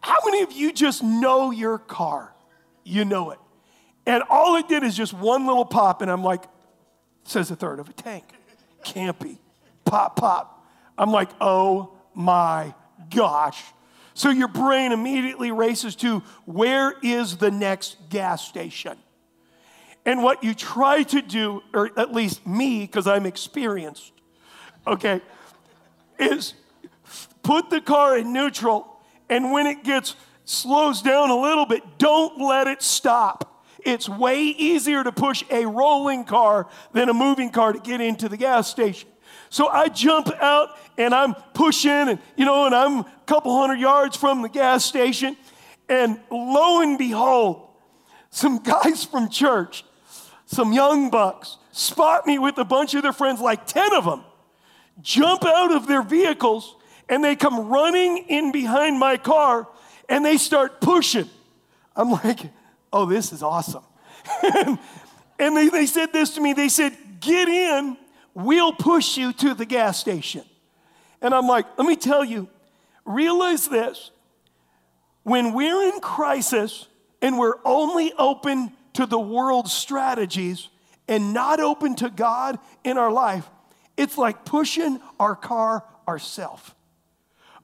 how 0.00 0.18
many 0.24 0.42
of 0.42 0.52
you 0.52 0.72
just 0.72 1.02
know 1.02 1.50
your 1.50 1.78
car? 1.78 2.32
You 2.84 3.04
know 3.04 3.32
it. 3.32 3.38
And 4.06 4.22
all 4.30 4.56
it 4.56 4.68
did 4.68 4.82
is 4.82 4.96
just 4.96 5.12
one 5.12 5.46
little 5.46 5.64
pop, 5.64 6.00
and 6.00 6.10
I'm 6.10 6.22
like, 6.22 6.44
says 7.24 7.50
a 7.50 7.56
third 7.56 7.80
of 7.80 7.88
a 7.88 7.92
tank. 7.92 8.24
Be. 9.20 9.38
Pop, 9.84 10.16
pop. 10.16 10.66
I'm 10.96 11.10
like, 11.10 11.30
oh 11.40 11.92
my 12.14 12.74
gosh. 13.10 13.62
So 14.14 14.30
your 14.30 14.48
brain 14.48 14.92
immediately 14.92 15.50
races 15.50 15.96
to 15.96 16.20
where 16.44 16.94
is 17.02 17.38
the 17.38 17.50
next 17.50 17.96
gas 18.10 18.46
station? 18.46 18.98
And 20.04 20.22
what 20.22 20.42
you 20.42 20.54
try 20.54 21.02
to 21.04 21.22
do, 21.22 21.62
or 21.72 21.90
at 21.98 22.12
least 22.12 22.46
me, 22.46 22.80
because 22.80 23.06
I'm 23.06 23.24
experienced, 23.24 24.12
okay, 24.86 25.20
is 26.18 26.54
put 27.42 27.70
the 27.70 27.80
car 27.80 28.16
in 28.16 28.32
neutral 28.32 28.92
and 29.28 29.50
when 29.50 29.66
it 29.66 29.82
gets 29.82 30.14
slows 30.44 31.00
down 31.00 31.30
a 31.30 31.40
little 31.40 31.64
bit, 31.64 31.82
don't 31.98 32.38
let 32.38 32.66
it 32.66 32.82
stop. 32.82 33.64
It's 33.84 34.08
way 34.08 34.42
easier 34.42 35.02
to 35.02 35.10
push 35.10 35.42
a 35.50 35.66
rolling 35.66 36.24
car 36.24 36.68
than 36.92 37.08
a 37.08 37.14
moving 37.14 37.50
car 37.50 37.72
to 37.72 37.78
get 37.78 38.00
into 38.00 38.28
the 38.28 38.36
gas 38.36 38.68
station. 38.68 39.08
So 39.52 39.68
I 39.68 39.90
jump 39.90 40.32
out 40.40 40.70
and 40.96 41.14
I'm 41.14 41.34
pushing 41.52 41.90
and 41.90 42.18
you 42.36 42.46
know 42.46 42.64
and 42.64 42.74
I'm 42.74 43.00
a 43.00 43.12
couple 43.26 43.54
hundred 43.54 43.80
yards 43.80 44.16
from 44.16 44.40
the 44.40 44.48
gas 44.48 44.82
station 44.82 45.36
and 45.90 46.18
lo 46.30 46.80
and 46.80 46.96
behold, 46.96 47.68
some 48.30 48.58
guys 48.62 49.04
from 49.04 49.28
church, 49.28 49.84
some 50.46 50.72
young 50.72 51.10
bucks, 51.10 51.58
spot 51.70 52.26
me 52.26 52.38
with 52.38 52.56
a 52.56 52.64
bunch 52.64 52.94
of 52.94 53.02
their 53.02 53.12
friends, 53.12 53.42
like 53.42 53.66
10 53.66 53.92
of 53.92 54.06
them, 54.06 54.24
jump 55.02 55.44
out 55.44 55.70
of 55.70 55.86
their 55.86 56.02
vehicles 56.02 56.74
and 57.10 57.22
they 57.22 57.36
come 57.36 57.68
running 57.68 58.24
in 58.28 58.52
behind 58.52 58.98
my 58.98 59.18
car 59.18 59.68
and 60.08 60.24
they 60.24 60.38
start 60.38 60.80
pushing. 60.80 61.28
I'm 61.94 62.10
like, 62.10 62.40
oh, 62.90 63.04
this 63.04 63.34
is 63.34 63.42
awesome. 63.42 63.84
and 64.42 64.78
they, 65.38 65.68
they 65.68 65.84
said 65.84 66.10
this 66.10 66.36
to 66.36 66.40
me 66.40 66.54
they 66.54 66.70
said, 66.70 66.96
get 67.20 67.50
in, 67.50 67.98
we'll 68.34 68.72
push 68.72 69.16
you 69.16 69.32
to 69.34 69.54
the 69.54 69.66
gas 69.66 69.98
station. 69.98 70.44
And 71.20 71.34
I'm 71.34 71.46
like, 71.46 71.66
let 71.78 71.86
me 71.86 71.96
tell 71.96 72.24
you, 72.24 72.48
realize 73.04 73.68
this. 73.68 74.10
When 75.22 75.52
we're 75.52 75.88
in 75.92 76.00
crisis, 76.00 76.88
and 77.22 77.38
we're 77.38 77.54
only 77.64 78.12
open 78.18 78.72
to 78.94 79.06
the 79.06 79.18
world's 79.18 79.72
strategies 79.72 80.68
and 81.08 81.32
not 81.32 81.60
open 81.60 81.94
to 81.96 82.10
God 82.10 82.58
in 82.84 82.98
our 82.98 83.12
life, 83.12 83.48
it's 83.96 84.18
like 84.18 84.44
pushing 84.44 85.00
our 85.18 85.36
car 85.36 85.84
ourselves. 86.06 86.74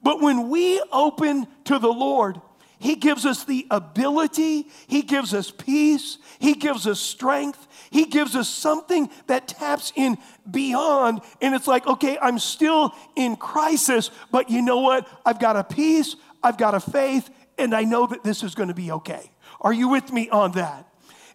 But 0.01 0.21
when 0.21 0.49
we 0.49 0.81
open 0.91 1.45
to 1.65 1.77
the 1.77 1.91
Lord, 1.91 2.39
He 2.79 2.95
gives 2.95 3.25
us 3.25 3.43
the 3.43 3.67
ability, 3.69 4.67
He 4.87 5.01
gives 5.01 5.33
us 5.33 5.51
peace, 5.51 6.17
He 6.39 6.53
gives 6.53 6.87
us 6.87 6.99
strength, 6.99 7.67
He 7.91 8.05
gives 8.05 8.37
us 8.37 8.47
something 8.47 9.09
that 9.27 9.49
taps 9.49 9.91
in 9.95 10.17
beyond. 10.49 11.21
And 11.41 11.53
it's 11.53 11.67
like, 11.67 11.85
okay, 11.85 12.17
I'm 12.21 12.39
still 12.39 12.95
in 13.17 13.35
crisis, 13.35 14.11
but 14.31 14.49
you 14.49 14.61
know 14.61 14.79
what? 14.79 15.07
I've 15.25 15.39
got 15.39 15.57
a 15.57 15.63
peace, 15.63 16.15
I've 16.41 16.57
got 16.57 16.73
a 16.73 16.79
faith, 16.79 17.29
and 17.57 17.75
I 17.75 17.83
know 17.83 18.07
that 18.07 18.23
this 18.23 18.43
is 18.43 18.55
going 18.55 18.69
to 18.69 18.75
be 18.75 18.91
okay. 18.91 19.29
Are 19.59 19.73
you 19.73 19.89
with 19.89 20.13
me 20.13 20.29
on 20.29 20.53
that? 20.53 20.87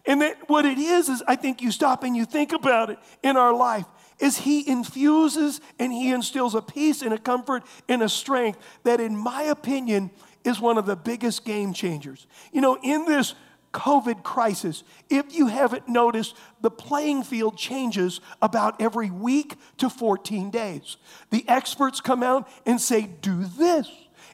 And 0.07 0.21
that 0.21 0.49
what 0.49 0.65
it 0.65 0.79
is, 0.79 1.09
is 1.09 1.23
I 1.27 1.35
think 1.35 1.61
you 1.61 1.71
stop 1.71 2.03
and 2.03 2.15
you 2.15 2.25
think 2.25 2.53
about 2.53 2.89
it 2.89 2.99
in 3.23 3.37
our 3.37 3.53
life 3.53 3.85
is 4.19 4.37
he 4.37 4.67
infuses 4.67 5.59
and 5.79 5.91
he 5.91 6.11
instills 6.11 6.55
a 6.55 6.61
peace 6.61 7.01
and 7.01 7.13
a 7.13 7.17
comfort 7.17 7.63
and 7.89 8.01
a 8.01 8.09
strength 8.09 8.59
that, 8.83 8.99
in 8.99 9.15
my 9.15 9.43
opinion, 9.43 10.09
is 10.45 10.59
one 10.59 10.77
of 10.77 10.85
the 10.85 10.95
biggest 10.95 11.43
game 11.43 11.73
changers. 11.73 12.27
You 12.51 12.61
know, 12.61 12.77
in 12.81 13.05
this 13.05 13.35
COVID 13.73 14.23
crisis, 14.23 14.83
if 15.09 15.35
you 15.35 15.47
haven't 15.47 15.89
noticed, 15.89 16.35
the 16.61 16.71
playing 16.71 17.23
field 17.23 17.57
changes 17.57 18.21
about 18.41 18.81
every 18.81 19.09
week 19.09 19.55
to 19.77 19.89
14 19.89 20.49
days. 20.49 20.95
The 21.29 21.43
experts 21.49 21.99
come 21.99 22.23
out 22.23 22.47
and 22.65 22.79
say, 22.79 23.09
do 23.21 23.43
this. 23.43 23.89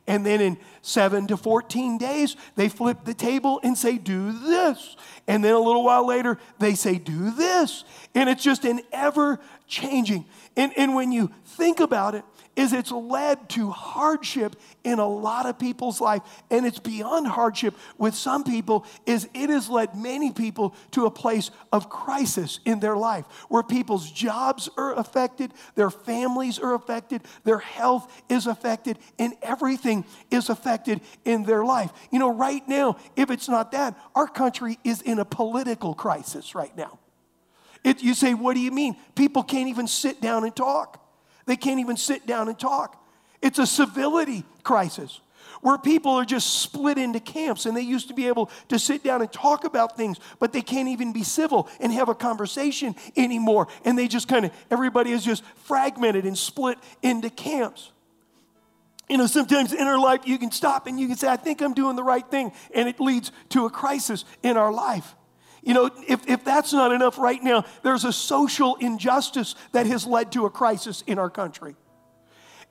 And 0.08 0.26
then 0.26 0.42
in 0.42 0.58
seven 0.82 1.28
to 1.28 1.38
14 1.38 1.98
days, 1.98 2.36
they 2.56 2.70
flip 2.70 3.04
the 3.04 3.14
table 3.14 3.60
and 3.64 3.78
say, 3.78 3.98
do 3.98 4.32
this. 4.32 4.96
And 5.28 5.44
then 5.44 5.54
a 5.54 5.60
little 5.60 5.84
while 5.84 6.06
later, 6.06 6.38
they 6.60 6.76
say, 6.76 6.98
do 6.98 7.32
this. 7.32 7.84
And 8.14 8.30
it's 8.30 8.44
just 8.44 8.66
an 8.66 8.82
ever 8.92 9.40
changing. 9.68 10.26
And, 10.58 10.72
and 10.78 10.96
when 10.96 11.12
you 11.12 11.32
think 11.46 11.80
about 11.80 12.16
it, 12.16 12.26
is 12.56 12.74
it's 12.74 12.92
led 12.92 13.50
to 13.50 13.70
hardship 13.72 14.56
in 14.84 15.00
a 15.00 15.08
lot 15.08 15.46
of 15.46 15.58
people's 15.58 16.02
life 16.02 16.22
and 16.50 16.66
it's 16.66 16.80
beyond 16.80 17.28
hardship 17.28 17.74
with 17.98 18.14
some 18.14 18.44
people 18.44 18.86
is 19.06 19.28
it 19.34 19.50
has 19.50 19.70
led 19.70 19.96
many 19.96 20.32
people 20.32 20.76
to 20.92 21.06
a 21.06 21.12
place 21.12 21.52
of 21.72 21.90
crisis 21.90 22.60
in 22.66 22.80
their 22.80 22.98
life 22.98 23.26
where 23.50 23.64
people's 23.64 24.12
jobs 24.12 24.70
are 24.78 24.98
affected 24.98 25.54
their 25.76 25.90
families 25.90 26.60
are 26.60 26.74
affected 26.74 27.22
their 27.44 27.60
health 27.60 28.22
is 28.30 28.48
affected 28.48 28.98
and 29.18 29.34
everything 29.42 30.04
is 30.30 30.50
affected 30.50 31.00
in 31.26 31.44
their 31.44 31.64
life 31.64 31.92
you 32.12 32.20
know 32.20 32.34
right 32.34 32.68
now 32.68 32.98
if 33.16 33.32
it's 33.32 33.48
not 33.50 33.72
that 33.72 33.98
our 34.16 34.28
country 34.28 34.78
is 34.84 35.02
in 35.02 35.20
a 35.20 35.26
political 35.26 35.94
crisis 35.94 36.54
right 36.54 36.76
now 36.76 37.00
it, 37.84 38.04
you 38.04 38.14
say, 38.14 38.34
what 38.34 38.54
do 38.54 38.60
you 38.60 38.72
mean? 38.72 38.96
People 39.16 39.44
can't 39.44 39.70
even 39.70 39.88
sit 39.88 40.22
down 40.22 40.44
and 40.44 40.56
talk. 40.56 41.01
They 41.52 41.58
can't 41.58 41.82
even 41.82 41.98
sit 41.98 42.26
down 42.26 42.48
and 42.48 42.58
talk. 42.58 43.06
It's 43.42 43.60
a 43.60 43.68
civility 43.68 44.46
crisis 44.64 45.20
where 45.60 45.78
people 45.78 46.14
are 46.14 46.24
just 46.24 46.62
split 46.62 46.98
into 46.98 47.20
camps 47.20 47.66
and 47.66 47.76
they 47.76 47.82
used 47.82 48.08
to 48.08 48.14
be 48.14 48.30
able 48.30 48.50
to 48.70 48.80
sit 48.80 49.04
down 49.04 49.22
and 49.22 49.30
talk 49.30 49.66
about 49.66 49.98
things, 49.98 50.18
but 50.40 50.54
they 50.54 50.62
can't 50.62 50.88
even 50.88 51.12
be 51.12 51.24
civil 51.24 51.68
and 51.82 51.92
have 51.92 52.08
a 52.08 52.16
conversation 52.16 52.96
anymore. 53.18 53.68
And 53.84 53.98
they 53.98 54.08
just 54.08 54.30
kind 54.30 54.46
of, 54.46 54.54
everybody 54.72 55.12
is 55.12 55.26
just 55.26 55.44
fragmented 55.66 56.24
and 56.24 56.38
split 56.38 56.78
into 57.02 57.30
camps. 57.30 57.92
You 59.10 59.18
know, 59.18 59.28
sometimes 59.28 59.74
in 59.74 59.88
our 59.88 60.00
life, 60.00 60.22
you 60.24 60.38
can 60.38 60.52
stop 60.52 60.88
and 60.88 60.98
you 60.98 61.06
can 61.10 61.18
say, 61.18 61.28
I 61.28 61.36
think 61.36 61.62
I'm 61.62 61.74
doing 61.74 61.98
the 61.98 62.04
right 62.04 62.26
thing. 62.32 62.54
And 62.74 62.88
it 62.88 63.02
leads 63.02 63.34
to 63.50 63.66
a 63.66 63.70
crisis 63.70 64.24
in 64.42 64.56
our 64.56 64.72
life. 64.72 65.16
You 65.64 65.74
know, 65.76 65.90
if, 66.08 66.28
if 66.28 66.44
that's 66.44 66.74
not 66.74 66.92
enough 66.92 67.18
right 67.18 67.42
now, 67.42 67.66
there's 67.84 68.04
a 68.04 68.14
social 68.14 68.76
injustice 68.78 69.56
that 69.74 69.86
has 69.86 70.06
led 70.06 70.32
to 70.32 70.46
a 70.46 70.50
crisis 70.50 71.04
in 71.06 71.20
our 71.20 71.30
country. 71.30 71.76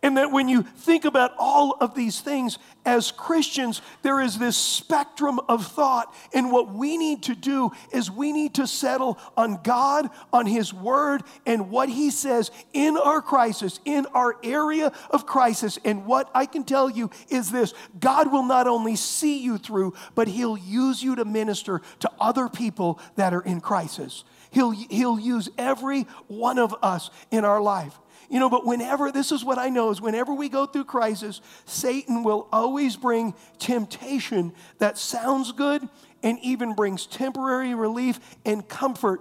And 0.03 0.17
that 0.17 0.33
when 0.33 0.49
you 0.49 0.63
think 0.63 1.05
about 1.05 1.33
all 1.39 1.77
of 1.79 1.95
these 1.95 2.21
things 2.21 2.59
as 2.87 3.11
Christians, 3.11 3.83
there 4.01 4.21
is 4.21 4.39
this 4.39 4.57
spectrum 4.57 5.39
of 5.47 5.67
thought. 5.67 6.15
And 6.33 6.51
what 6.51 6.73
we 6.73 6.97
need 6.97 7.25
to 7.25 7.35
do 7.35 7.73
is 7.93 8.11
we 8.11 8.33
need 8.33 8.55
to 8.55 8.67
settle 8.67 9.19
on 9.37 9.61
God, 9.63 10.09
on 10.33 10.47
His 10.47 10.73
Word, 10.73 11.23
and 11.45 11.71
what 11.71 11.91
He 11.91 12.11
says 12.11 12.51
in 12.73 12.97
our 12.97 13.21
crisis, 13.21 13.79
in 13.85 14.07
our 14.15 14.37
area 14.43 14.91
of 15.11 15.27
crisis. 15.27 15.79
And 15.85 16.07
what 16.07 16.31
I 16.35 16.47
can 16.47 16.65
tell 16.65 16.89
you 16.89 17.11
is 17.29 17.51
this 17.51 17.75
God 17.99 18.33
will 18.33 18.45
not 18.45 18.67
only 18.67 18.97
see 18.97 19.43
you 19.43 19.59
through, 19.59 19.93
but 20.15 20.29
He'll 20.29 20.57
use 20.57 21.03
you 21.03 21.17
to 21.17 21.27
minister 21.27 21.83
to 21.99 22.11
other 22.19 22.49
people 22.49 22.99
that 23.17 23.35
are 23.35 23.43
in 23.43 23.61
crisis. 23.61 24.25
He'll, 24.51 24.71
he'll 24.71 25.21
use 25.21 25.49
every 25.59 26.03
one 26.27 26.59
of 26.59 26.75
us 26.83 27.11
in 27.31 27.45
our 27.45 27.61
life. 27.61 28.00
You 28.31 28.39
know, 28.39 28.49
but 28.49 28.65
whenever, 28.65 29.11
this 29.11 29.33
is 29.33 29.45
what 29.45 29.59
I 29.59 29.71
know, 29.71 29.91
is 29.91 30.01
whenever 30.01 30.33
we 30.33 30.49
go 30.49 30.65
through 30.65 30.85
crisis, 30.85 31.41
Satan 31.67 32.23
will 32.23 32.49
always 32.53 32.97
bring 32.97 33.35
temptation 33.59 34.53
that 34.79 34.97
sounds 34.97 35.51
good 35.51 35.87
and 36.23 36.39
even 36.39 36.75
brings 36.75 37.07
temporary 37.07 37.75
relief 37.75 38.21
and 38.47 38.67
comfort, 38.69 39.21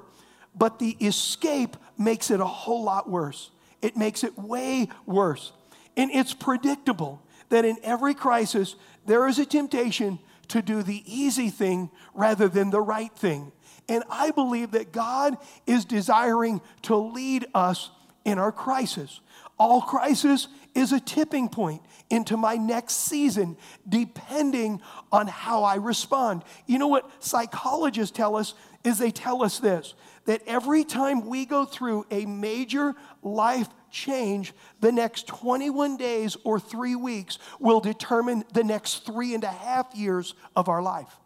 but 0.56 0.78
the 0.78 0.96
escape 1.02 1.76
makes 1.98 2.30
it 2.30 2.40
a 2.40 2.46
whole 2.46 2.84
lot 2.84 3.10
worse. 3.10 3.50
It 3.82 3.98
makes 3.98 4.24
it 4.24 4.38
way 4.38 4.90
worse. 5.08 5.54
And 5.98 6.12
it's 6.12 6.36
predictable 6.36 7.24
that 7.50 7.66
in 7.66 7.78
every 7.82 8.14
crisis, 8.14 8.76
there 9.08 9.28
is 9.28 9.40
a 9.40 9.46
temptation 9.46 10.20
to 10.50 10.62
do 10.62 10.84
the 10.84 11.04
easy 11.08 11.50
thing 11.50 11.90
rather 12.14 12.48
than 12.48 12.70
the 12.70 12.82
right 12.82 13.12
thing. 13.14 13.52
And 13.88 14.04
I 14.08 14.30
believe 14.30 14.72
that 14.72 14.92
God 14.92 15.36
is 15.66 15.84
desiring 15.84 16.62
to 16.84 16.96
lead 16.96 17.48
us 17.56 17.90
in 18.30 18.38
our 18.38 18.52
crisis. 18.52 19.22
All 19.58 19.82
crisis 19.82 20.48
is 20.76 20.94
a 20.94 21.00
tipping 21.00 21.50
point 21.50 21.82
into 22.10 22.38
my 22.38 22.56
next 22.56 22.94
season, 22.94 23.58
depending 23.88 24.82
on 25.12 25.28
how 25.28 25.64
I 25.64 25.76
respond. 25.76 26.44
You 26.66 26.78
know 26.80 26.88
what 26.88 27.10
psychologists 27.24 28.16
tell 28.16 28.36
us 28.36 28.54
is 28.84 28.98
they 28.98 29.12
tell 29.12 29.44
us 29.44 29.60
this 29.60 29.94
that 30.26 30.42
every 30.46 30.84
time 30.84 31.26
we 31.26 31.44
go 31.44 31.66
through 31.66 32.06
a 32.12 32.24
major 32.26 32.94
life 33.24 33.68
change, 33.90 34.54
the 34.80 34.92
next 34.92 35.26
21 35.28 35.98
days 35.98 36.38
or 36.44 36.60
three 36.60 36.96
weeks 36.96 37.40
will 37.60 37.80
determine 37.80 38.44
the 38.54 38.64
next 38.64 39.08
three 39.08 39.34
and 39.34 39.44
a 39.44 39.48
half 39.48 39.96
years 39.96 40.36
of 40.56 40.70
our 40.70 40.84
life. 40.84 41.18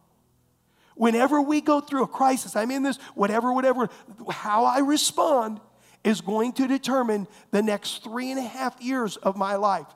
Whenever 0.96 1.42
we 1.42 1.60
go 1.60 1.82
through 1.82 2.04
a 2.04 2.08
crisis, 2.08 2.56
I'm 2.56 2.72
in 2.72 2.84
this, 2.84 2.98
whatever, 3.14 3.52
whatever, 3.52 3.90
how 4.30 4.64
I 4.64 4.80
respond 4.80 5.60
is 6.04 6.22
going 6.22 6.54
to 6.54 6.68
determine 6.68 7.28
the 7.52 7.62
next 7.62 8.04
three 8.04 8.32
and 8.32 8.40
a 8.40 8.44
half 8.44 8.82
years 8.82 9.18
of 9.18 9.38
my 9.38 9.56
life. 9.56 9.88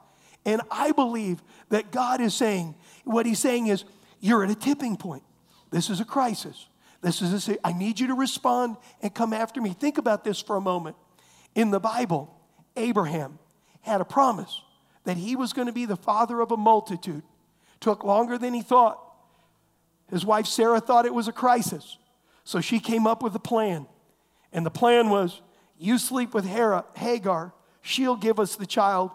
And 0.46 0.62
I 0.72 0.92
believe 0.92 1.42
that 1.70 1.92
God 1.92 2.22
is 2.22 2.34
saying, 2.34 2.76
what 3.04 3.26
He's 3.26 3.40
saying 3.40 3.68
is, 3.68 3.84
you're 4.20 4.44
at 4.44 4.50
a 4.50 4.56
tipping 4.56 4.96
point. 4.98 5.24
This 5.70 5.90
is 5.90 6.00
a 6.00 6.06
crisis. 6.06 6.68
This 7.02 7.22
is 7.22 7.50
a, 7.50 7.68
I 7.68 7.74
need 7.74 8.00
you 8.00 8.08
to 8.08 8.16
respond 8.16 8.78
and 9.02 9.14
come 9.14 9.34
after 9.34 9.62
me. 9.62 9.74
Think 9.74 9.98
about 9.98 10.24
this 10.24 10.42
for 10.42 10.56
a 10.56 10.62
moment. 10.62 10.96
In 11.54 11.72
the 11.72 11.80
Bible, 11.80 12.34
Abraham 12.76 13.40
had 13.82 14.02
a 14.02 14.06
promise 14.06 14.62
that 15.04 15.18
he 15.18 15.36
was 15.36 15.54
going 15.54 15.68
to 15.68 15.74
be 15.74 15.86
the 15.86 15.96
father 15.96 16.40
of 16.42 16.52
a 16.52 16.58
multitude. 16.58 17.24
Took 17.80 18.04
longer 18.04 18.38
than 18.38 18.54
he 18.54 18.62
thought. 18.62 19.00
His 20.10 20.26
wife 20.26 20.48
Sarah 20.48 20.80
thought 20.80 21.06
it 21.06 21.14
was 21.14 21.28
a 21.28 21.34
crisis. 21.34 21.98
So 22.44 22.62
she 22.62 22.80
came 22.80 23.06
up 23.06 23.22
with 23.22 23.36
a 23.36 23.40
plan. 23.40 23.86
And 24.54 24.66
the 24.66 24.72
plan 24.72 25.10
was 25.10 25.42
you 25.78 25.98
sleep 25.98 26.34
with 26.34 26.46
Hagar, 26.46 27.54
she'll 27.82 28.16
give 28.16 28.40
us 28.40 28.56
the 28.56 28.66
child. 28.66 29.12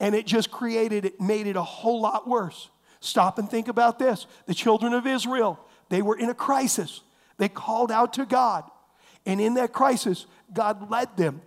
And 0.00 0.14
it 0.14 0.26
just 0.26 0.50
created, 0.50 1.04
it 1.04 1.20
made 1.20 1.46
it 1.46 1.56
a 1.56 1.62
whole 1.62 2.00
lot 2.00 2.28
worse. 2.28 2.70
Stop 3.00 3.38
and 3.38 3.50
think 3.50 3.68
about 3.68 3.98
this. 3.98 4.26
The 4.46 4.54
children 4.54 4.92
of 4.92 5.06
Israel, 5.06 5.58
they 5.88 6.02
were 6.02 6.16
in 6.16 6.28
a 6.28 6.34
crisis. 6.34 7.00
They 7.36 7.48
called 7.48 7.90
out 7.90 8.12
to 8.14 8.26
God. 8.26 8.64
And 9.26 9.40
in 9.40 9.54
that 9.54 9.72
crisis, 9.72 10.26
God 10.52 10.90
led 10.90 11.16
them. 11.16 11.42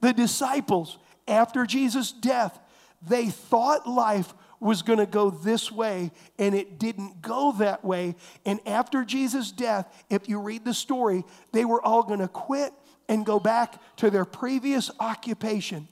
The 0.00 0.12
disciples, 0.12 0.98
after 1.26 1.66
Jesus' 1.66 2.12
death, 2.12 2.58
they 3.02 3.26
thought 3.26 3.88
life 3.88 4.32
was 4.60 4.82
going 4.82 4.98
to 4.98 5.06
go 5.06 5.30
this 5.30 5.70
way, 5.70 6.10
and 6.38 6.54
it 6.54 6.78
didn't 6.78 7.20
go 7.20 7.52
that 7.58 7.84
way. 7.84 8.14
And 8.44 8.58
after 8.66 9.04
Jesus' 9.04 9.52
death, 9.52 9.86
if 10.08 10.28
you 10.28 10.40
read 10.40 10.64
the 10.64 10.74
story, 10.74 11.24
they 11.52 11.64
were 11.64 11.82
all 11.82 12.02
going 12.02 12.20
to 12.20 12.28
quit 12.28 12.72
and 13.08 13.26
go 13.26 13.38
back 13.38 13.80
to 13.96 14.10
their 14.10 14.24
previous 14.24 14.90
occupation. 15.00 15.88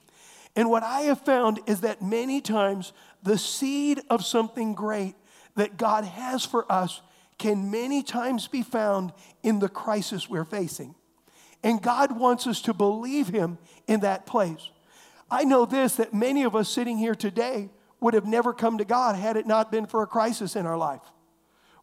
And 0.55 0.69
what 0.69 0.83
I 0.83 1.01
have 1.01 1.21
found 1.21 1.59
is 1.65 1.81
that 1.81 2.01
many 2.01 2.41
times 2.41 2.93
the 3.23 3.37
seed 3.37 4.01
of 4.09 4.23
something 4.23 4.73
great 4.73 5.15
that 5.55 5.77
God 5.77 6.05
has 6.05 6.45
for 6.45 6.69
us 6.71 7.01
can 7.37 7.71
many 7.71 8.01
times 8.03 8.47
be 8.47 8.61
found 8.61 9.11
in 9.43 9.59
the 9.59 9.69
crisis 9.69 10.29
we're 10.29 10.45
facing. 10.45 10.95
And 11.63 11.81
God 11.81 12.17
wants 12.17 12.47
us 12.47 12.61
to 12.63 12.73
believe 12.73 13.27
Him 13.27 13.57
in 13.87 14.01
that 14.01 14.25
place. 14.25 14.69
I 15.29 15.43
know 15.43 15.65
this 15.65 15.95
that 15.95 16.13
many 16.13 16.43
of 16.43 16.55
us 16.55 16.69
sitting 16.69 16.97
here 16.97 17.15
today 17.15 17.69
would 17.99 18.13
have 18.13 18.25
never 18.25 18.53
come 18.53 18.77
to 18.77 18.85
God 18.85 19.15
had 19.15 19.35
it 19.35 19.47
not 19.47 19.71
been 19.71 19.87
for 19.87 20.03
a 20.03 20.07
crisis 20.07 20.55
in 20.55 20.65
our 20.65 20.77
life. 20.77 21.01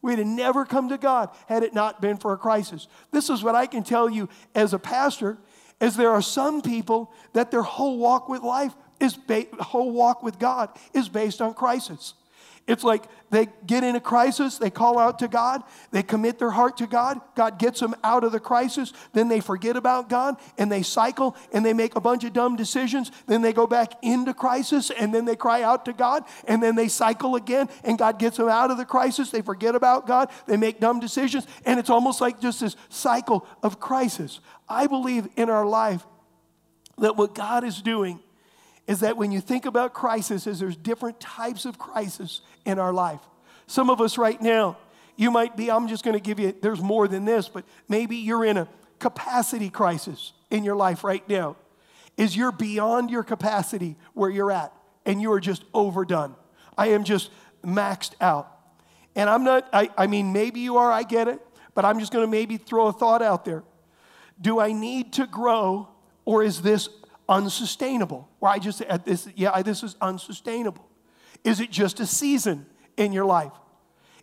We'd 0.02 0.18
have 0.18 0.26
never 0.26 0.64
come 0.64 0.88
to 0.88 0.98
God 0.98 1.30
had 1.46 1.62
it 1.62 1.72
not 1.72 2.00
been 2.00 2.16
for 2.16 2.32
a 2.32 2.36
crisis. 2.36 2.88
This 3.12 3.30
is 3.30 3.42
what 3.42 3.54
I 3.54 3.66
can 3.66 3.84
tell 3.84 4.10
you 4.10 4.28
as 4.54 4.74
a 4.74 4.78
pastor, 4.78 5.38
is 5.80 5.96
there 5.96 6.10
are 6.10 6.22
some 6.22 6.60
people 6.60 7.12
that 7.32 7.50
their 7.50 7.62
whole 7.62 7.98
walk 7.98 8.28
with 8.28 8.42
life 8.42 8.74
is 9.00 9.14
ba- 9.14 9.46
whole 9.60 9.92
walk 9.92 10.22
with 10.22 10.38
God 10.38 10.70
is 10.92 11.08
based 11.08 11.40
on 11.40 11.54
crisis. 11.54 12.14
It's 12.68 12.84
like 12.84 13.04
they 13.30 13.48
get 13.66 13.82
in 13.82 13.96
a 13.96 14.00
crisis, 14.00 14.56
they 14.56 14.70
call 14.70 14.96
out 14.96 15.18
to 15.18 15.26
God, 15.26 15.64
they 15.90 16.02
commit 16.02 16.38
their 16.38 16.50
heart 16.50 16.76
to 16.76 16.86
God, 16.86 17.20
God 17.34 17.58
gets 17.58 17.80
them 17.80 17.94
out 18.04 18.22
of 18.22 18.30
the 18.30 18.38
crisis, 18.38 18.92
then 19.12 19.26
they 19.26 19.40
forget 19.40 19.76
about 19.76 20.08
God 20.08 20.36
and 20.58 20.70
they 20.70 20.82
cycle 20.82 21.34
and 21.52 21.66
they 21.66 21.72
make 21.72 21.96
a 21.96 22.00
bunch 22.00 22.22
of 22.22 22.32
dumb 22.32 22.54
decisions, 22.54 23.10
then 23.26 23.42
they 23.42 23.52
go 23.52 23.66
back 23.66 23.94
into 24.02 24.32
crisis 24.32 24.90
and 24.90 25.12
then 25.12 25.24
they 25.24 25.34
cry 25.34 25.62
out 25.62 25.86
to 25.86 25.92
God 25.92 26.24
and 26.44 26.62
then 26.62 26.76
they 26.76 26.86
cycle 26.86 27.34
again 27.34 27.68
and 27.82 27.98
God 27.98 28.18
gets 28.20 28.36
them 28.36 28.48
out 28.48 28.70
of 28.70 28.76
the 28.76 28.84
crisis, 28.84 29.30
they 29.30 29.42
forget 29.42 29.74
about 29.74 30.06
God, 30.06 30.30
they 30.46 30.56
make 30.56 30.78
dumb 30.78 31.00
decisions, 31.00 31.48
and 31.64 31.80
it's 31.80 31.90
almost 31.90 32.20
like 32.20 32.40
just 32.40 32.60
this 32.60 32.76
cycle 32.90 33.44
of 33.64 33.80
crisis. 33.80 34.38
I 34.68 34.86
believe 34.86 35.26
in 35.36 35.50
our 35.50 35.66
life 35.66 36.06
that 36.98 37.16
what 37.16 37.34
God 37.34 37.64
is 37.64 37.82
doing 37.82 38.20
is 38.86 39.00
that 39.00 39.16
when 39.16 39.30
you 39.30 39.40
think 39.40 39.64
about 39.64 39.94
crisis, 39.94 40.46
is 40.46 40.58
there's 40.60 40.76
different 40.76 41.20
types 41.20 41.64
of 41.64 41.78
crisis 41.78 42.40
in 42.64 42.78
our 42.78 42.92
life. 42.92 43.20
Some 43.66 43.90
of 43.90 44.00
us 44.00 44.18
right 44.18 44.40
now, 44.40 44.76
you 45.16 45.30
might 45.30 45.56
be, 45.56 45.70
I'm 45.70 45.88
just 45.88 46.04
going 46.04 46.16
to 46.16 46.22
give 46.22 46.40
you, 46.40 46.54
there's 46.60 46.80
more 46.80 47.06
than 47.06 47.24
this, 47.24 47.48
but 47.48 47.64
maybe 47.88 48.16
you're 48.16 48.44
in 48.44 48.56
a 48.56 48.68
capacity 48.98 49.70
crisis 49.70 50.32
in 50.50 50.64
your 50.64 50.76
life 50.76 51.04
right 51.04 51.26
now. 51.28 51.56
Is 52.16 52.36
you're 52.36 52.52
beyond 52.52 53.10
your 53.10 53.22
capacity 53.22 53.96
where 54.14 54.30
you're 54.30 54.50
at 54.50 54.72
and 55.06 55.20
you 55.22 55.32
are 55.32 55.40
just 55.40 55.64
overdone. 55.72 56.34
I 56.76 56.88
am 56.88 57.04
just 57.04 57.30
maxed 57.64 58.12
out. 58.20 58.48
And 59.14 59.30
I'm 59.30 59.44
not, 59.44 59.68
I, 59.72 59.90
I 59.96 60.06
mean, 60.06 60.32
maybe 60.32 60.60
you 60.60 60.76
are, 60.76 60.90
I 60.90 61.02
get 61.02 61.28
it, 61.28 61.40
but 61.74 61.84
I'm 61.84 61.98
just 61.98 62.12
going 62.12 62.24
to 62.24 62.30
maybe 62.30 62.56
throw 62.56 62.86
a 62.88 62.92
thought 62.92 63.22
out 63.22 63.44
there. 63.44 63.62
Do 64.40 64.60
I 64.60 64.72
need 64.72 65.12
to 65.14 65.26
grow 65.26 65.88
or 66.24 66.42
is 66.42 66.62
this 66.62 66.88
unsustainable. 67.28 68.28
Where 68.38 68.52
I 68.52 68.58
just 68.58 68.78
said, 68.78 69.04
this, 69.04 69.28
yeah, 69.34 69.62
this 69.62 69.82
is 69.82 69.96
unsustainable. 70.00 70.88
Is 71.44 71.60
it 71.60 71.70
just 71.70 72.00
a 72.00 72.06
season 72.06 72.66
in 72.96 73.12
your 73.12 73.24
life? 73.24 73.52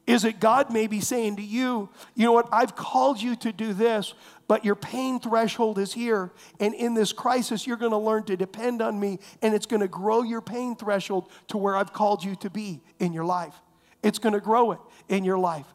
Is 0.08 0.25
it 0.25 0.39
God 0.39 0.72
maybe 0.74 1.01
saying 1.01 1.36
to 1.36 1.44
you, 1.44 1.89
you 2.15 2.25
know 2.25 2.32
what, 2.32 2.50
I've 2.51 2.75
called 2.75 3.22
you 3.22 3.36
to 3.38 3.51
do 3.51 3.74
this, 3.74 4.15
but 4.48 4.65
your 4.65 4.75
pain 4.75 5.20
threshold 5.20 5.77
is 5.77 5.94
here. 5.94 6.32
And 6.60 6.74
in 6.74 6.96
this 6.96 7.13
crisis, 7.13 7.68
you're 7.68 7.77
going 7.77 7.91
to 7.91 7.98
learn 7.98 8.24
to 8.24 8.36
depend 8.36 8.82
on 8.82 9.00
me, 9.00 9.20
and 9.44 9.53
it's 9.53 9.68
going 9.68 9.82
to 9.82 9.88
grow 9.88 10.24
your 10.24 10.41
pain 10.41 10.75
threshold 10.75 11.29
to 11.50 11.58
where 11.58 11.75
I've 11.75 11.94
called 11.94 12.24
you 12.24 12.36
to 12.38 12.50
be 12.50 12.82
in 12.98 13.13
your 13.13 13.25
life. 13.25 13.53
It's 14.01 14.18
going 14.18 14.34
to 14.34 14.39
grow 14.39 14.72
it 14.72 14.79
in 15.10 15.24
your 15.24 15.38
life. 15.38 15.68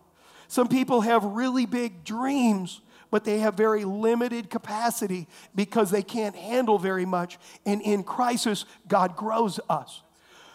Some 0.48 0.66
people 0.66 1.02
have 1.02 1.22
really 1.24 1.66
big 1.66 2.02
dreams, 2.04 2.80
but 3.14 3.22
they 3.22 3.38
have 3.38 3.54
very 3.54 3.84
limited 3.84 4.50
capacity 4.50 5.28
because 5.54 5.92
they 5.92 6.02
can't 6.02 6.34
handle 6.34 6.80
very 6.80 7.06
much. 7.06 7.38
And 7.64 7.80
in 7.80 8.02
crisis, 8.02 8.64
God 8.88 9.14
grows 9.14 9.60
us. 9.70 10.02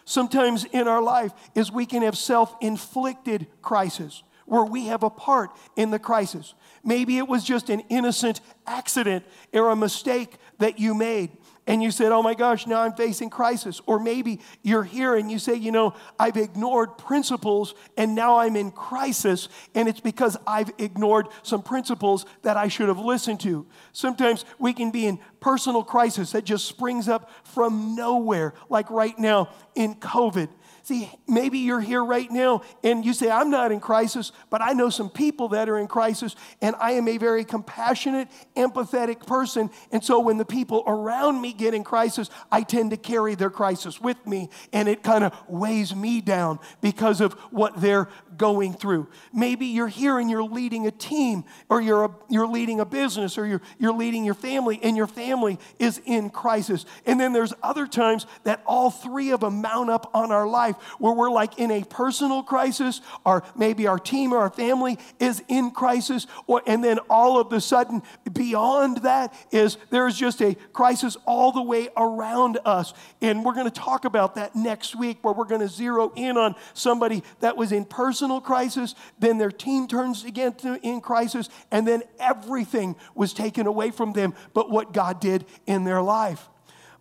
Sometimes 0.04 0.66
in 0.66 0.86
our 0.86 1.02
life 1.02 1.32
is 1.56 1.72
we 1.72 1.86
can 1.86 2.02
have 2.02 2.18
self-inflicted 2.18 3.48
crisis 3.62 4.24
where 4.46 4.66
we 4.66 4.88
have 4.88 5.04
a 5.04 5.10
part 5.10 5.52
in 5.78 5.90
the 5.90 6.00
crisis. 6.00 6.54
Maybe 6.84 7.18
it 7.18 7.30
was 7.30 7.46
just 7.46 7.70
an 7.70 7.80
innocent 7.88 8.42
accident 8.68 9.24
or 9.54 9.70
a 9.70 9.76
mistake 9.78 10.36
that 10.58 10.80
you 10.80 10.94
made 10.94 11.30
and 11.70 11.84
you 11.84 11.92
said, 11.92 12.12
Oh 12.12 12.24
my 12.24 12.34
gosh, 12.34 12.66
now 12.66 12.82
I'm 12.82 12.94
facing 12.94 13.30
crisis. 13.30 13.80
Or 13.86 14.00
maybe 14.00 14.40
you're 14.64 14.84
here 14.84 15.16
and 15.16 15.32
you 15.32 15.38
say, 15.38 15.54
You 15.54 15.72
know, 15.72 15.94
I've 16.20 16.36
ignored 16.36 16.98
principles 16.98 17.76
and 17.96 18.16
now 18.16 18.40
I'm 18.40 18.56
in 18.56 18.72
crisis, 18.72 19.48
and 19.76 19.88
it's 19.88 20.00
because 20.00 20.36
I've 20.48 20.72
ignored 20.80 21.28
some 21.44 21.62
principles 21.62 22.26
that 22.42 22.58
I 22.58 22.70
should 22.70 22.88
have 22.88 22.98
listened 22.98 23.40
to. 23.42 23.68
Sometimes 23.94 24.46
we 24.58 24.74
can 24.74 24.90
be 24.90 25.06
in 25.06 25.20
personal 25.40 25.84
crisis 25.84 26.32
that 26.32 26.44
just 26.44 26.66
springs 26.66 27.08
up 27.08 27.30
from 27.44 27.96
nowhere, 27.96 28.56
like 28.68 28.90
right 28.90 29.18
now 29.20 29.50
in 29.76 29.94
COVID. 29.96 30.50
See, 30.90 31.08
maybe 31.28 31.60
you're 31.60 31.80
here 31.80 32.04
right 32.04 32.32
now 32.32 32.64
and 32.84 33.06
you 33.06 33.14
say, 33.14 33.30
I'm 33.30 33.52
not 33.52 33.72
in 33.72 33.80
crisis, 33.80 34.32
but 34.50 34.64
I 34.64 34.74
know 34.74 34.90
some 34.90 35.12
people 35.12 35.50
that 35.50 35.70
are 35.70 35.78
in 35.78 35.86
crisis, 35.86 36.36
and 36.64 36.76
I 36.80 36.94
am 36.94 37.08
a 37.08 37.20
very 37.20 37.46
compassionate, 37.46 38.28
empathetic 38.58 39.28
person. 39.28 39.70
And 39.92 40.04
so 40.04 40.20
when 40.20 40.38
the 40.38 40.46
people 40.46 40.84
around 40.88 41.40
me 41.42 41.54
get 41.54 41.76
in 41.76 41.84
crisis, 41.84 42.32
I 42.52 42.64
tend 42.64 42.90
to 42.90 42.98
carry 42.98 43.36
their 43.36 43.52
crisis 43.52 44.02
with 44.02 44.26
me, 44.26 44.50
and 44.74 44.90
it 44.90 45.04
kind 45.04 45.24
of 45.24 45.32
weighs 45.48 45.96
me 45.96 46.22
down 46.22 46.58
because 46.82 47.22
of 47.22 47.34
what 47.52 47.80
they're 47.80 48.10
going 48.36 48.74
through. 48.74 49.10
Maybe 49.32 49.68
you're 49.68 49.90
here 49.90 50.18
and 50.18 50.28
you're 50.28 50.42
leading 50.42 50.88
a 50.88 50.92
team, 50.92 51.44
or 51.70 51.82
you're, 51.82 52.06
a, 52.06 52.12
you're 52.30 52.48
leading 52.48 52.80
a 52.80 52.86
business, 52.86 53.38
or 53.38 53.46
you're, 53.46 53.62
you're 53.78 53.94
leading 53.94 54.26
your 54.26 54.34
family, 54.34 54.80
and 54.82 54.98
your 54.98 55.06
family 55.06 55.60
is 55.78 56.02
in 56.06 56.32
crisis. 56.32 56.88
And 57.06 57.20
then 57.20 57.32
there's 57.32 57.54
other 57.62 57.86
times 57.86 58.26
that 58.44 58.64
all 58.66 58.90
three 58.90 59.30
of 59.30 59.42
them 59.42 59.62
mount 59.62 59.92
up 59.92 60.10
on 60.16 60.32
our 60.32 60.48
life 60.48 60.78
where 60.98 61.14
we're 61.14 61.32
like 61.32 61.60
in 61.60 61.72
a 61.72 61.84
personal 61.84 62.44
crisis, 62.44 63.02
or 63.26 63.44
maybe 63.56 63.88
our 63.88 64.00
team 64.00 64.34
or 64.34 64.40
our 64.40 64.50
family 64.50 64.98
is 65.20 65.44
in 65.48 65.72
crisis, 65.72 66.28
or, 66.48 66.62
and 66.66 66.84
then 66.84 67.00
all 67.10 67.40
of 67.40 67.52
a 67.54 67.62
sudden, 67.62 68.02
beyond 68.32 68.98
that, 68.98 69.34
is 69.52 69.78
there's 69.90 70.16
just 70.16 70.42
a 70.42 70.56
crisis 70.74 71.18
all 71.26 71.52
the 71.52 71.62
way 71.62 71.90
around 71.96 72.60
us. 72.66 72.94
And 73.22 73.46
we're 73.46 73.54
going 73.54 73.70
to 73.70 73.72
talk 73.72 74.06
about 74.06 74.36
that 74.36 74.56
next 74.56 74.96
week, 74.96 75.18
where 75.24 75.34
we're 75.34 75.46
going 75.46 75.62
to 75.62 75.68
zero 75.68 76.12
in 76.16 76.38
on 76.38 76.56
somebody 76.74 77.24
that 77.40 77.58
was 77.58 77.72
in 77.72 77.86
personal 77.86 78.42
crisis, 78.42 78.96
then 79.20 79.38
their 79.38 79.52
team 79.52 79.88
turns 79.88 80.24
again 80.24 80.54
to 80.56 80.80
in 80.86 81.02
crisis, 81.02 81.50
and 81.72 81.88
then 81.88 82.04
everything 82.20 82.96
was 83.16 83.34
taken 83.34 83.68
away 83.68 83.92
from 83.92 84.14
them 84.14 84.34
but 84.54 84.70
what 84.70 84.94
God 84.94 85.20
did 85.20 85.46
in 85.66 85.84
their 85.84 86.02
life. 86.02 86.50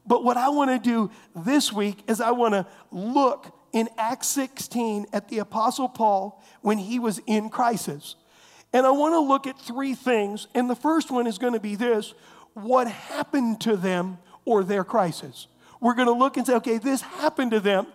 But 0.07 0.25
what 0.25 0.37
I 0.37 0.49
want 0.49 0.71
to 0.71 0.79
do 0.79 1.11
this 1.37 1.73
week 1.73 2.03
is 2.09 2.21
I 2.21 2.31
want 2.31 2.55
to 2.55 2.67
look 2.91 3.55
in 3.73 3.89
Acts 3.99 4.29
16 4.29 5.07
at 5.13 5.29
the 5.29 5.39
Apostle 5.39 5.89
Paul 5.89 6.43
when 6.63 6.79
he 6.79 6.99
was 6.99 7.21
in 7.27 7.51
crisis. 7.51 8.17
And 8.73 8.87
I 8.87 8.91
want 8.91 9.15
to 9.15 9.21
look 9.21 9.47
at 9.47 9.59
three 9.59 9.95
things. 9.95 10.47
And 10.55 10.69
the 10.69 10.77
first 10.77 11.11
one 11.11 11.27
is 11.27 11.39
going 11.39 11.55
to 11.55 11.61
be 11.61 11.75
this 11.75 12.15
what 12.55 12.89
happened 12.89 13.61
to 13.63 13.77
them 13.77 14.19
or 14.45 14.65
their 14.65 14.85
crisis? 14.85 15.47
We're 15.81 15.95
going 15.95 16.09
to 16.09 16.15
look 16.15 16.37
and 16.37 16.47
say, 16.47 16.55
okay, 16.55 16.79
this 16.79 17.03
happened 17.03 17.53
to 17.53 17.61
them. 17.61 17.87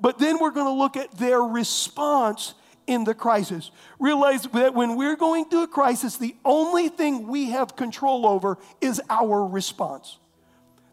But 0.00 0.18
then 0.18 0.38
we're 0.40 0.50
going 0.50 0.66
to 0.66 0.72
look 0.72 0.96
at 0.96 1.12
their 1.18 1.40
response 1.40 2.54
in 2.86 3.04
the 3.04 3.14
crisis. 3.14 3.70
Realize 4.00 4.42
that 4.42 4.74
when 4.74 4.96
we're 4.96 5.16
going 5.16 5.44
through 5.44 5.64
a 5.64 5.68
crisis, 5.68 6.16
the 6.16 6.34
only 6.44 6.88
thing 6.88 7.28
we 7.28 7.50
have 7.50 7.76
control 7.76 8.26
over 8.26 8.58
is 8.80 9.00
our 9.08 9.46
response. 9.46 10.18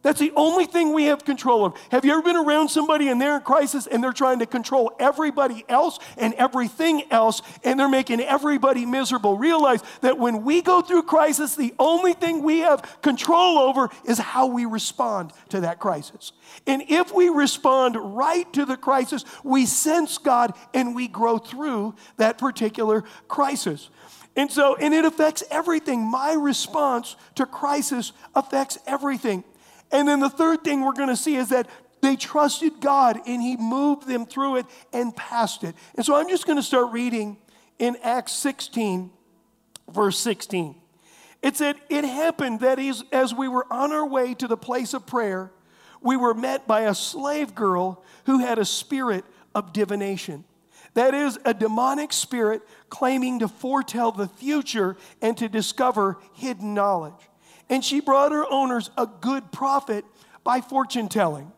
That's 0.01 0.19
the 0.19 0.31
only 0.35 0.65
thing 0.65 0.93
we 0.93 1.05
have 1.05 1.25
control 1.25 1.65
of. 1.65 1.73
Have 1.91 2.05
you 2.05 2.13
ever 2.13 2.21
been 2.21 2.37
around 2.37 2.69
somebody 2.69 3.09
and 3.09 3.19
they're 3.19 3.35
in 3.35 3.41
crisis 3.41 3.85
and 3.85 4.01
they're 4.01 4.13
trying 4.13 4.39
to 4.39 4.45
control 4.45 4.93
everybody 4.97 5.65
else 5.67 5.99
and 6.17 6.33
everything 6.35 7.03
else 7.11 7.41
and 7.65 7.77
they're 7.77 7.89
making 7.89 8.21
everybody 8.21 8.85
miserable? 8.85 9.37
Realize 9.37 9.81
that 9.99 10.17
when 10.17 10.45
we 10.45 10.61
go 10.61 10.81
through 10.81 11.03
crisis, 11.03 11.55
the 11.55 11.73
only 11.79 12.13
thing 12.13 12.43
we 12.43 12.59
have 12.59 13.01
control 13.01 13.59
over 13.59 13.89
is 14.05 14.17
how 14.17 14.47
we 14.47 14.65
respond 14.65 15.33
to 15.49 15.61
that 15.61 15.79
crisis. 15.79 16.31
And 16.65 16.83
if 16.87 17.13
we 17.13 17.27
respond 17.27 17.97
right 17.97 18.51
to 18.53 18.65
the 18.65 18.77
crisis, 18.77 19.25
we 19.43 19.65
sense 19.65 20.17
God 20.17 20.53
and 20.73 20.95
we 20.95 21.09
grow 21.09 21.37
through 21.37 21.95
that 22.15 22.37
particular 22.37 23.03
crisis. 23.27 23.89
And 24.37 24.49
so, 24.49 24.77
and 24.77 24.93
it 24.93 25.03
affects 25.03 25.43
everything. 25.51 25.99
My 26.09 26.31
response 26.31 27.17
to 27.35 27.45
crisis 27.45 28.13
affects 28.33 28.77
everything. 28.87 29.43
And 29.91 30.07
then 30.07 30.19
the 30.19 30.29
third 30.29 30.63
thing 30.63 30.81
we're 30.81 30.93
going 30.93 31.09
to 31.09 31.17
see 31.17 31.35
is 31.35 31.49
that 31.49 31.67
they 32.01 32.15
trusted 32.15 32.79
God 32.79 33.19
and 33.25 33.41
He 33.41 33.57
moved 33.57 34.07
them 34.07 34.25
through 34.25 34.57
it 34.57 34.65
and 34.93 35.15
passed 35.15 35.63
it. 35.63 35.75
And 35.95 36.05
so 36.05 36.15
I'm 36.15 36.29
just 36.29 36.45
going 36.45 36.57
to 36.57 36.63
start 36.63 36.91
reading 36.91 37.37
in 37.77 37.97
Acts 38.03 38.33
16, 38.33 39.09
verse 39.91 40.17
16. 40.19 40.75
It 41.41 41.55
said, 41.55 41.77
It 41.89 42.03
happened 42.03 42.61
that 42.61 42.79
as 43.11 43.33
we 43.33 43.47
were 43.47 43.65
on 43.71 43.91
our 43.91 44.07
way 44.07 44.33
to 44.35 44.47
the 44.47 44.57
place 44.57 44.93
of 44.93 45.05
prayer, 45.05 45.51
we 46.01 46.15
were 46.15 46.33
met 46.33 46.67
by 46.67 46.81
a 46.81 46.95
slave 46.95 47.55
girl 47.55 48.03
who 48.25 48.39
had 48.39 48.59
a 48.59 48.65
spirit 48.65 49.25
of 49.53 49.73
divination. 49.73 50.45
That 50.93 51.13
is, 51.13 51.37
a 51.45 51.53
demonic 51.53 52.13
spirit 52.13 52.61
claiming 52.89 53.39
to 53.39 53.47
foretell 53.47 54.11
the 54.11 54.27
future 54.27 54.97
and 55.21 55.37
to 55.37 55.47
discover 55.47 56.17
hidden 56.33 56.73
knowledge 56.73 57.28
and 57.69 57.85
she 57.85 57.99
brought 57.99 58.31
her 58.31 58.45
owners 58.51 58.89
a 58.97 59.05
good 59.05 59.51
profit 59.51 60.05
by 60.43 60.61
fortune 60.61 61.07
telling. 61.07 61.51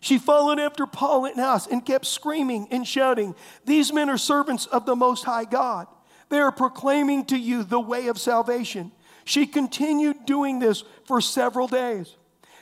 She 0.00 0.18
followed 0.18 0.58
after 0.58 0.86
Paul 0.86 1.26
and 1.26 1.40
us 1.40 1.66
and 1.66 1.84
kept 1.84 2.06
screaming 2.06 2.68
and 2.70 2.86
shouting, 2.86 3.34
These 3.64 3.92
men 3.92 4.10
are 4.10 4.18
servants 4.18 4.66
of 4.66 4.84
the 4.84 4.96
Most 4.96 5.24
High 5.24 5.44
God. 5.44 5.86
They 6.28 6.38
are 6.38 6.50
proclaiming 6.50 7.24
to 7.26 7.38
you 7.38 7.62
the 7.62 7.80
way 7.80 8.08
of 8.08 8.18
salvation. 8.18 8.90
She 9.24 9.46
continued 9.46 10.26
doing 10.26 10.58
this 10.58 10.82
for 11.04 11.20
several 11.20 11.68
days. 11.68 12.16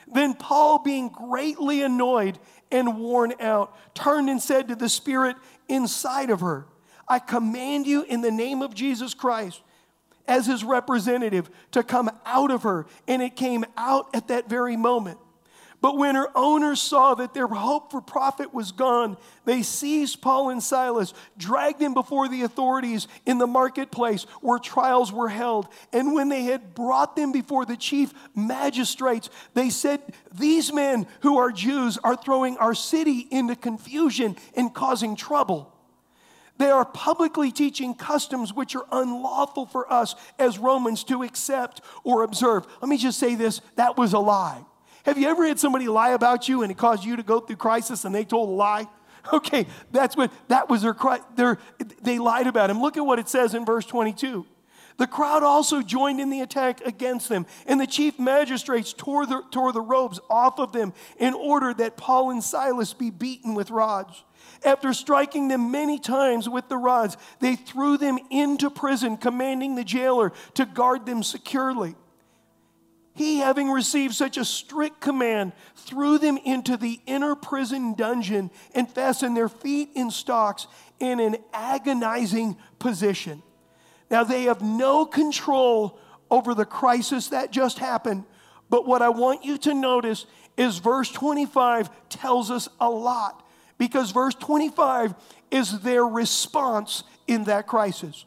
Then 0.07 0.33
Paul, 0.33 0.79
being 0.79 1.09
greatly 1.09 1.81
annoyed 1.81 2.37
and 2.71 2.99
worn 2.99 3.33
out, 3.39 3.75
turned 3.95 4.29
and 4.29 4.41
said 4.41 4.67
to 4.67 4.75
the 4.75 4.89
spirit 4.89 5.35
inside 5.67 6.29
of 6.29 6.41
her, 6.41 6.67
I 7.07 7.19
command 7.19 7.87
you 7.87 8.03
in 8.03 8.21
the 8.21 8.31
name 8.31 8.61
of 8.61 8.75
Jesus 8.75 9.13
Christ 9.13 9.61
as 10.27 10.45
his 10.45 10.63
representative 10.63 11.49
to 11.71 11.83
come 11.83 12.09
out 12.25 12.51
of 12.51 12.63
her. 12.63 12.85
And 13.07 13.21
it 13.21 13.35
came 13.35 13.65
out 13.77 14.07
at 14.13 14.27
that 14.29 14.49
very 14.49 14.77
moment. 14.77 15.17
But 15.81 15.97
when 15.97 16.13
her 16.13 16.27
owners 16.35 16.79
saw 16.79 17.15
that 17.15 17.33
their 17.33 17.47
hope 17.47 17.89
for 17.89 18.01
profit 18.01 18.53
was 18.53 18.71
gone, 18.71 19.17
they 19.45 19.63
seized 19.63 20.21
Paul 20.21 20.51
and 20.51 20.61
Silas, 20.61 21.15
dragged 21.37 21.79
them 21.79 21.95
before 21.95 22.29
the 22.29 22.43
authorities 22.43 23.07
in 23.25 23.39
the 23.39 23.47
marketplace 23.47 24.25
where 24.41 24.59
trials 24.59 25.11
were 25.11 25.27
held. 25.27 25.67
And 25.91 26.13
when 26.13 26.29
they 26.29 26.43
had 26.43 26.75
brought 26.75 27.15
them 27.15 27.31
before 27.31 27.65
the 27.65 27.75
chief 27.75 28.13
magistrates, 28.35 29.31
they 29.55 29.71
said, 29.71 30.01
These 30.31 30.71
men 30.71 31.07
who 31.21 31.39
are 31.39 31.51
Jews 31.51 31.97
are 32.03 32.15
throwing 32.15 32.57
our 32.57 32.75
city 32.75 33.27
into 33.31 33.55
confusion 33.55 34.37
and 34.55 34.71
causing 34.71 35.15
trouble. 35.15 35.70
They 36.57 36.69
are 36.69 36.85
publicly 36.85 37.51
teaching 37.51 37.95
customs 37.95 38.53
which 38.53 38.75
are 38.75 38.85
unlawful 38.91 39.65
for 39.65 39.91
us 39.91 40.15
as 40.37 40.59
Romans 40.59 41.03
to 41.05 41.23
accept 41.23 41.81
or 42.03 42.23
observe. 42.23 42.67
Let 42.81 42.89
me 42.89 42.97
just 42.97 43.19
say 43.19 43.35
this 43.35 43.61
that 43.75 43.97
was 43.97 44.13
a 44.13 44.19
lie. 44.19 44.63
Have 45.05 45.17
you 45.17 45.27
ever 45.27 45.47
had 45.47 45.59
somebody 45.59 45.87
lie 45.87 46.11
about 46.11 46.47
you 46.47 46.61
and 46.61 46.71
it 46.71 46.77
caused 46.77 47.03
you 47.03 47.15
to 47.15 47.23
go 47.23 47.39
through 47.39 47.55
crisis 47.55 48.05
and 48.05 48.13
they 48.13 48.25
told 48.25 48.49
a 48.49 48.53
lie? 48.53 48.87
Okay, 49.31 49.67
that's 49.91 50.17
what 50.17 50.31
that 50.47 50.67
was 50.67 50.81
their, 50.81 50.95
their 51.35 51.59
they 52.01 52.17
lied 52.17 52.47
about 52.47 52.71
him. 52.71 52.81
Look 52.81 52.97
at 52.97 53.05
what 53.05 53.19
it 53.19 53.29
says 53.29 53.53
in 53.53 53.65
verse 53.65 53.85
22. 53.85 54.47
The 54.97 55.07
crowd 55.07 55.43
also 55.43 55.81
joined 55.81 56.19
in 56.19 56.29
the 56.29 56.41
attack 56.41 56.81
against 56.81 57.29
them, 57.29 57.45
and 57.65 57.79
the 57.79 57.87
chief 57.87 58.19
magistrates 58.19 58.93
tore 58.93 59.25
the, 59.25 59.41
tore 59.51 59.71
the 59.71 59.81
robes 59.81 60.19
off 60.29 60.59
of 60.59 60.71
them 60.71 60.93
in 61.17 61.33
order 61.33 61.73
that 61.73 61.97
Paul 61.97 62.31
and 62.31 62.43
Silas 62.43 62.93
be 62.93 63.09
beaten 63.09 63.55
with 63.55 63.71
rods. 63.71 64.23
After 64.63 64.93
striking 64.93 65.47
them 65.47 65.71
many 65.71 65.99
times 65.99 66.47
with 66.47 66.69
the 66.69 66.77
rods, 66.77 67.17
they 67.39 67.55
threw 67.55 67.97
them 67.97 68.19
into 68.29 68.69
prison, 68.69 69.17
commanding 69.17 69.75
the 69.75 69.83
jailer 69.83 70.33
to 70.55 70.65
guard 70.65 71.05
them 71.05 71.23
securely. 71.23 71.95
He, 73.13 73.39
having 73.39 73.69
received 73.69 74.15
such 74.15 74.37
a 74.37 74.45
strict 74.45 75.01
command, 75.01 75.53
threw 75.75 76.17
them 76.17 76.37
into 76.37 76.77
the 76.77 77.01
inner 77.05 77.35
prison 77.35 77.93
dungeon 77.93 78.51
and 78.73 78.89
fastened 78.89 79.35
their 79.35 79.49
feet 79.49 79.89
in 79.95 80.11
stocks 80.11 80.67
in 80.99 81.19
an 81.19 81.37
agonizing 81.53 82.57
position. 82.79 83.43
Now, 84.11 84.25
they 84.25 84.43
have 84.43 84.61
no 84.61 85.05
control 85.05 85.97
over 86.29 86.53
the 86.53 86.65
crisis 86.65 87.29
that 87.29 87.51
just 87.51 87.79
happened, 87.79 88.25
but 88.69 88.85
what 88.85 89.01
I 89.01 89.09
want 89.09 89.43
you 89.45 89.57
to 89.59 89.73
notice 89.73 90.25
is 90.57 90.77
verse 90.77 91.09
25 91.09 91.89
tells 92.09 92.51
us 92.51 92.67
a 92.79 92.89
lot 92.89 93.47
because 93.77 94.11
verse 94.11 94.35
25 94.35 95.15
is 95.49 95.79
their 95.79 96.05
response 96.05 97.03
in 97.25 97.45
that 97.45 97.67
crisis. 97.67 98.25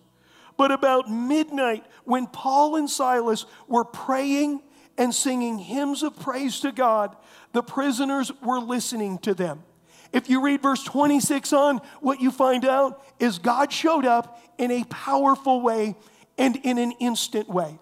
But 0.57 0.73
about 0.73 1.11
midnight, 1.11 1.85
when 2.05 2.27
Paul 2.27 2.77
and 2.77 2.89
Silas 2.89 3.45
were 3.69 3.85
praying 3.85 4.63
and 4.97 5.15
singing 5.15 5.59
hymns 5.59 6.03
of 6.03 6.19
praise 6.19 6.61
to 6.61 6.73
God, 6.73 7.15
the 7.53 7.63
prisoners 7.63 8.33
were 8.43 8.61
listening 8.61 9.19
to 9.19 9.35
them. 9.35 9.65
If 10.13 10.31
you 10.31 10.41
read 10.41 10.63
verse 10.63 10.85
26 10.85 11.53
on, 11.53 11.79
what 12.01 12.21
you 12.21 12.31
find 12.31 12.65
out 12.65 13.05
is 13.19 13.39
God 13.39 13.73
showed 13.73 14.07
up 14.07 14.41
in 14.59 14.71
a 14.71 14.85
powerful 14.85 15.61
way 15.61 15.97
and 16.39 16.57
in 16.57 16.79
an 16.79 16.93
instant 17.01 17.49
way. 17.49 17.79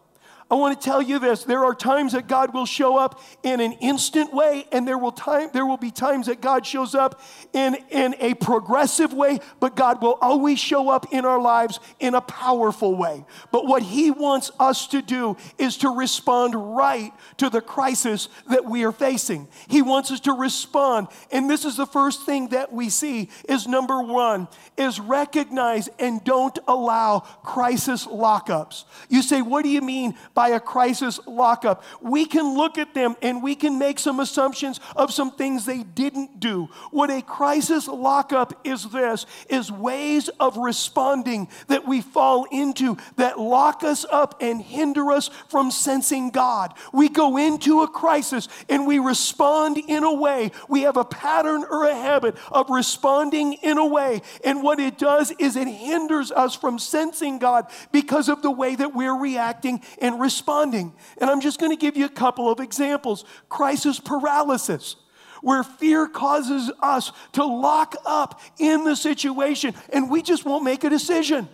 I 0.52 0.54
want 0.54 0.78
to 0.78 0.84
tell 0.84 1.00
you 1.00 1.18
this 1.18 1.44
there 1.44 1.64
are 1.64 1.74
times 1.74 2.12
that 2.12 2.28
God 2.28 2.52
will 2.52 2.66
show 2.66 2.98
up 2.98 3.22
in 3.42 3.58
an 3.60 3.72
instant 3.80 4.34
way, 4.34 4.66
and 4.70 4.86
there 4.86 4.98
will, 4.98 5.10
time, 5.10 5.48
there 5.54 5.64
will 5.64 5.78
be 5.78 5.90
times 5.90 6.26
that 6.26 6.42
God 6.42 6.66
shows 6.66 6.94
up 6.94 7.22
in, 7.54 7.78
in 7.88 8.14
a 8.20 8.34
progressive 8.34 9.14
way, 9.14 9.40
but 9.60 9.76
God 9.76 10.02
will 10.02 10.18
always 10.20 10.58
show 10.58 10.90
up 10.90 11.06
in 11.10 11.24
our 11.24 11.40
lives 11.40 11.80
in 12.00 12.14
a 12.14 12.20
powerful 12.20 12.94
way. 12.94 13.24
But 13.50 13.66
what 13.66 13.82
He 13.82 14.10
wants 14.10 14.50
us 14.60 14.86
to 14.88 15.00
do 15.00 15.38
is 15.56 15.78
to 15.78 15.88
respond 15.88 16.54
right 16.76 17.12
to 17.38 17.48
the 17.48 17.62
crisis 17.62 18.28
that 18.50 18.66
we 18.66 18.84
are 18.84 18.92
facing. 18.92 19.48
He 19.68 19.80
wants 19.80 20.10
us 20.10 20.20
to 20.20 20.34
respond. 20.34 21.08
And 21.30 21.48
this 21.48 21.64
is 21.64 21.78
the 21.78 21.86
first 21.86 22.26
thing 22.26 22.48
that 22.48 22.70
we 22.70 22.90
see 22.90 23.30
is 23.48 23.66
number 23.66 24.02
one, 24.02 24.48
is 24.76 25.00
recognize 25.00 25.88
and 25.98 26.22
don't 26.24 26.58
allow 26.68 27.20
crisis 27.42 28.06
lockups. 28.06 28.84
You 29.08 29.22
say, 29.22 29.40
what 29.40 29.62
do 29.62 29.70
you 29.70 29.80
mean 29.80 30.14
by 30.34 30.41
by 30.42 30.48
a 30.48 30.58
crisis 30.58 31.20
lockup. 31.24 31.84
We 32.00 32.24
can 32.24 32.56
look 32.56 32.76
at 32.76 32.94
them 32.94 33.14
and 33.22 33.44
we 33.44 33.54
can 33.54 33.78
make 33.78 34.00
some 34.00 34.18
assumptions 34.18 34.80
of 34.96 35.12
some 35.12 35.30
things 35.30 35.64
they 35.64 35.84
didn't 35.84 36.40
do. 36.40 36.68
What 36.90 37.10
a 37.10 37.22
crisis 37.22 37.86
lockup 37.86 38.52
is 38.66 38.88
this 38.88 39.24
is 39.48 39.70
ways 39.70 40.30
of 40.40 40.56
responding 40.56 41.46
that 41.68 41.86
we 41.86 42.00
fall 42.00 42.48
into 42.50 42.96
that 43.14 43.38
lock 43.38 43.84
us 43.84 44.04
up 44.10 44.42
and 44.42 44.60
hinder 44.60 45.12
us 45.12 45.30
from 45.46 45.70
sensing 45.70 46.30
God. 46.30 46.74
We 46.92 47.08
go 47.08 47.36
into 47.36 47.82
a 47.82 47.88
crisis 47.88 48.48
and 48.68 48.84
we 48.84 48.98
respond 48.98 49.78
in 49.78 50.02
a 50.02 50.12
way. 50.12 50.50
We 50.68 50.80
have 50.82 50.96
a 50.96 51.04
pattern 51.04 51.64
or 51.70 51.84
a 51.84 51.94
habit 51.94 52.36
of 52.50 52.68
responding 52.68 53.52
in 53.62 53.78
a 53.78 53.86
way. 53.86 54.22
And 54.44 54.60
what 54.60 54.80
it 54.80 54.98
does 54.98 55.30
is 55.38 55.54
it 55.54 55.68
hinders 55.68 56.32
us 56.32 56.56
from 56.56 56.80
sensing 56.80 57.38
God 57.38 57.66
because 57.92 58.28
of 58.28 58.42
the 58.42 58.50
way 58.50 58.74
that 58.74 58.92
we're 58.92 59.16
reacting 59.16 59.80
and 60.00 60.18
responding 60.18 60.31
responding. 60.32 60.94
And 61.18 61.28
I'm 61.28 61.40
just 61.40 61.60
going 61.60 61.72
to 61.72 61.76
give 61.76 61.96
you 61.96 62.06
a 62.06 62.10
couple 62.10 62.50
of 62.50 62.58
examples 62.58 63.24
crisis 63.48 64.00
paralysis 64.00 64.96
where 65.42 65.62
fear 65.62 66.06
causes 66.06 66.70
us 66.80 67.12
to 67.32 67.44
lock 67.44 67.96
up 68.06 68.40
in 68.58 68.84
the 68.84 68.94
situation 68.94 69.74
and 69.92 70.10
we 70.10 70.22
just 70.22 70.44
won't 70.44 70.64
make 70.64 70.84
a 70.84 70.90
decision. 70.90 71.48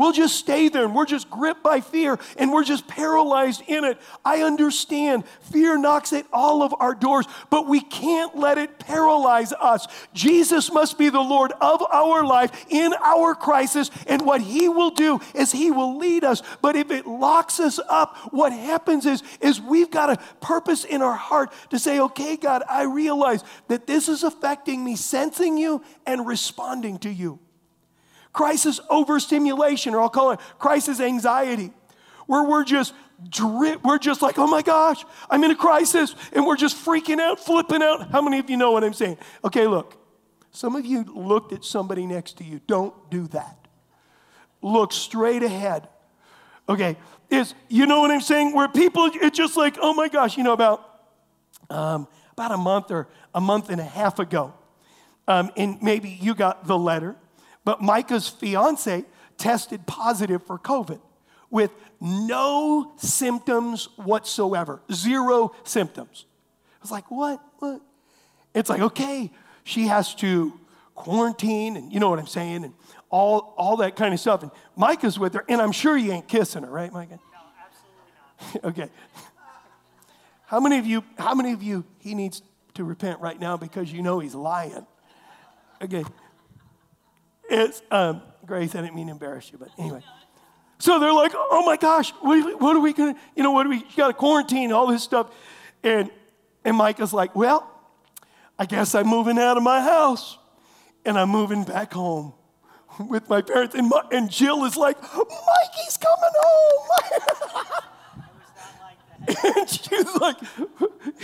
We'll 0.00 0.12
just 0.12 0.36
stay 0.36 0.70
there 0.70 0.86
and 0.86 0.94
we're 0.94 1.04
just 1.04 1.28
gripped 1.28 1.62
by 1.62 1.82
fear 1.82 2.18
and 2.38 2.50
we're 2.50 2.64
just 2.64 2.88
paralyzed 2.88 3.62
in 3.66 3.84
it. 3.84 3.98
I 4.24 4.40
understand 4.40 5.24
fear 5.52 5.76
knocks 5.76 6.14
at 6.14 6.24
all 6.32 6.62
of 6.62 6.74
our 6.80 6.94
doors, 6.94 7.26
but 7.50 7.68
we 7.68 7.82
can't 7.82 8.34
let 8.34 8.56
it 8.56 8.78
paralyze 8.78 9.52
us. 9.52 9.86
Jesus 10.14 10.72
must 10.72 10.96
be 10.96 11.10
the 11.10 11.20
Lord 11.20 11.52
of 11.60 11.82
our 11.92 12.24
life 12.24 12.64
in 12.70 12.94
our 12.94 13.34
crisis, 13.34 13.90
and 14.06 14.24
what 14.24 14.40
He 14.40 14.70
will 14.70 14.88
do 14.88 15.20
is 15.34 15.52
He 15.52 15.70
will 15.70 15.98
lead 15.98 16.24
us. 16.24 16.42
But 16.62 16.76
if 16.76 16.90
it 16.90 17.06
locks 17.06 17.60
us 17.60 17.78
up, 17.86 18.16
what 18.32 18.54
happens 18.54 19.04
is, 19.04 19.22
is 19.42 19.60
we've 19.60 19.90
got 19.90 20.08
a 20.08 20.16
purpose 20.40 20.84
in 20.84 21.02
our 21.02 21.12
heart 21.12 21.52
to 21.72 21.78
say, 21.78 22.00
okay, 22.00 22.38
God, 22.38 22.62
I 22.70 22.84
realize 22.84 23.44
that 23.68 23.86
this 23.86 24.08
is 24.08 24.22
affecting 24.22 24.82
me, 24.82 24.96
sensing 24.96 25.58
you 25.58 25.84
and 26.06 26.26
responding 26.26 26.96
to 27.00 27.10
you. 27.10 27.38
Crisis 28.32 28.80
overstimulation, 28.88 29.94
or 29.94 30.00
I'll 30.00 30.08
call 30.08 30.30
it 30.32 30.40
crisis 30.58 31.00
anxiety, 31.00 31.72
where 32.26 32.44
we're 32.44 32.64
just 32.64 32.94
drip, 33.28 33.82
we're 33.84 33.98
just 33.98 34.22
like, 34.22 34.38
oh 34.38 34.46
my 34.46 34.62
gosh, 34.62 35.04
I'm 35.28 35.42
in 35.44 35.50
a 35.50 35.56
crisis, 35.56 36.14
and 36.32 36.46
we're 36.46 36.56
just 36.56 36.76
freaking 36.76 37.18
out, 37.18 37.40
flipping 37.40 37.82
out. 37.82 38.10
How 38.10 38.22
many 38.22 38.38
of 38.38 38.48
you 38.48 38.56
know 38.56 38.70
what 38.70 38.84
I'm 38.84 38.92
saying? 38.92 39.18
Okay, 39.44 39.66
look, 39.66 39.96
some 40.52 40.76
of 40.76 40.86
you 40.86 41.04
looked 41.04 41.52
at 41.52 41.64
somebody 41.64 42.06
next 42.06 42.38
to 42.38 42.44
you. 42.44 42.60
Don't 42.66 42.94
do 43.10 43.26
that. 43.28 43.56
Look 44.62 44.92
straight 44.92 45.42
ahead. 45.42 45.88
Okay, 46.68 46.96
is 47.30 47.54
you 47.68 47.86
know 47.86 48.00
what 48.00 48.10
I'm 48.10 48.20
saying? 48.20 48.54
Where 48.54 48.68
people, 48.68 49.10
it's 49.12 49.36
just 49.36 49.56
like, 49.56 49.76
oh 49.80 49.92
my 49.94 50.08
gosh, 50.08 50.36
you 50.36 50.44
know, 50.44 50.52
about 50.52 50.86
um, 51.68 52.06
about 52.32 52.52
a 52.52 52.56
month 52.56 52.90
or 52.90 53.08
a 53.34 53.40
month 53.40 53.70
and 53.70 53.80
a 53.80 53.84
half 53.84 54.18
ago, 54.18 54.54
um, 55.26 55.50
and 55.56 55.82
maybe 55.82 56.08
you 56.08 56.34
got 56.34 56.66
the 56.66 56.78
letter. 56.78 57.16
But 57.70 57.80
Micah's 57.80 58.26
fiance 58.26 59.04
tested 59.38 59.86
positive 59.86 60.44
for 60.44 60.58
COVID 60.58 61.00
with 61.50 61.70
no 62.00 62.94
symptoms 62.96 63.88
whatsoever, 63.94 64.82
zero 64.92 65.52
symptoms. 65.62 66.26
I 66.64 66.78
was 66.82 66.90
like, 66.90 67.08
what? 67.12 67.40
What? 67.60 67.80
It's 68.56 68.68
like, 68.68 68.80
okay, 68.80 69.30
she 69.62 69.86
has 69.86 70.16
to 70.16 70.52
quarantine 70.96 71.76
and 71.76 71.92
you 71.92 72.00
know 72.00 72.10
what 72.10 72.18
I'm 72.18 72.26
saying 72.26 72.64
and 72.64 72.74
all, 73.08 73.54
all 73.56 73.76
that 73.76 73.94
kind 73.94 74.12
of 74.12 74.18
stuff. 74.18 74.42
And 74.42 74.50
Micah's 74.74 75.16
with 75.16 75.34
her, 75.34 75.44
and 75.48 75.62
I'm 75.62 75.70
sure 75.70 75.96
you 75.96 76.10
ain't 76.10 76.26
kissing 76.26 76.64
her, 76.64 76.70
right, 76.70 76.92
Micah? 76.92 77.20
No, 77.32 77.38
absolutely 77.64 78.62
not. 78.64 78.64
okay. 78.70 78.90
How 80.46 80.58
many 80.58 80.80
of 80.80 80.86
you, 80.86 81.04
how 81.16 81.36
many 81.36 81.52
of 81.52 81.62
you, 81.62 81.84
he 82.00 82.16
needs 82.16 82.42
to 82.74 82.82
repent 82.82 83.20
right 83.20 83.38
now 83.38 83.56
because 83.56 83.92
you 83.92 84.02
know 84.02 84.18
he's 84.18 84.34
lying? 84.34 84.84
Okay. 85.80 86.04
It's, 87.50 87.82
um, 87.90 88.22
Grace, 88.46 88.74
I 88.74 88.80
didn't 88.80 88.94
mean 88.94 89.06
to 89.06 89.12
embarrass 89.12 89.50
you, 89.50 89.58
but 89.58 89.68
anyway. 89.78 90.02
So 90.78 90.98
they're 90.98 91.12
like, 91.12 91.32
oh 91.34 91.64
my 91.66 91.76
gosh, 91.76 92.10
what, 92.20 92.60
what 92.60 92.74
are 92.74 92.80
we 92.80 92.92
gonna, 92.92 93.16
you 93.36 93.42
know, 93.42 93.50
what 93.50 93.66
are 93.66 93.68
we, 93.68 93.78
you 93.78 93.96
gotta 93.96 94.14
quarantine, 94.14 94.72
all 94.72 94.86
this 94.86 95.02
stuff. 95.02 95.30
And, 95.82 96.10
and 96.64 96.76
Micah's 96.76 97.12
like, 97.12 97.36
well, 97.36 97.70
I 98.58 98.66
guess 98.66 98.94
I'm 98.94 99.06
moving 99.06 99.38
out 99.38 99.56
of 99.56 99.62
my 99.62 99.82
house 99.82 100.38
and 101.04 101.18
I'm 101.18 101.28
moving 101.28 101.64
back 101.64 101.92
home 101.92 102.32
with 102.98 103.28
my 103.28 103.42
parents. 103.42 103.74
And, 103.74 103.88
my, 103.88 104.02
and 104.12 104.30
Jill 104.30 104.64
is 104.64 104.76
like, 104.76 105.00
Mikey's 105.02 105.98
coming 105.98 106.30
home. 106.40 106.88
and 109.56 109.68
she's 109.68 110.14
like, 110.16 110.36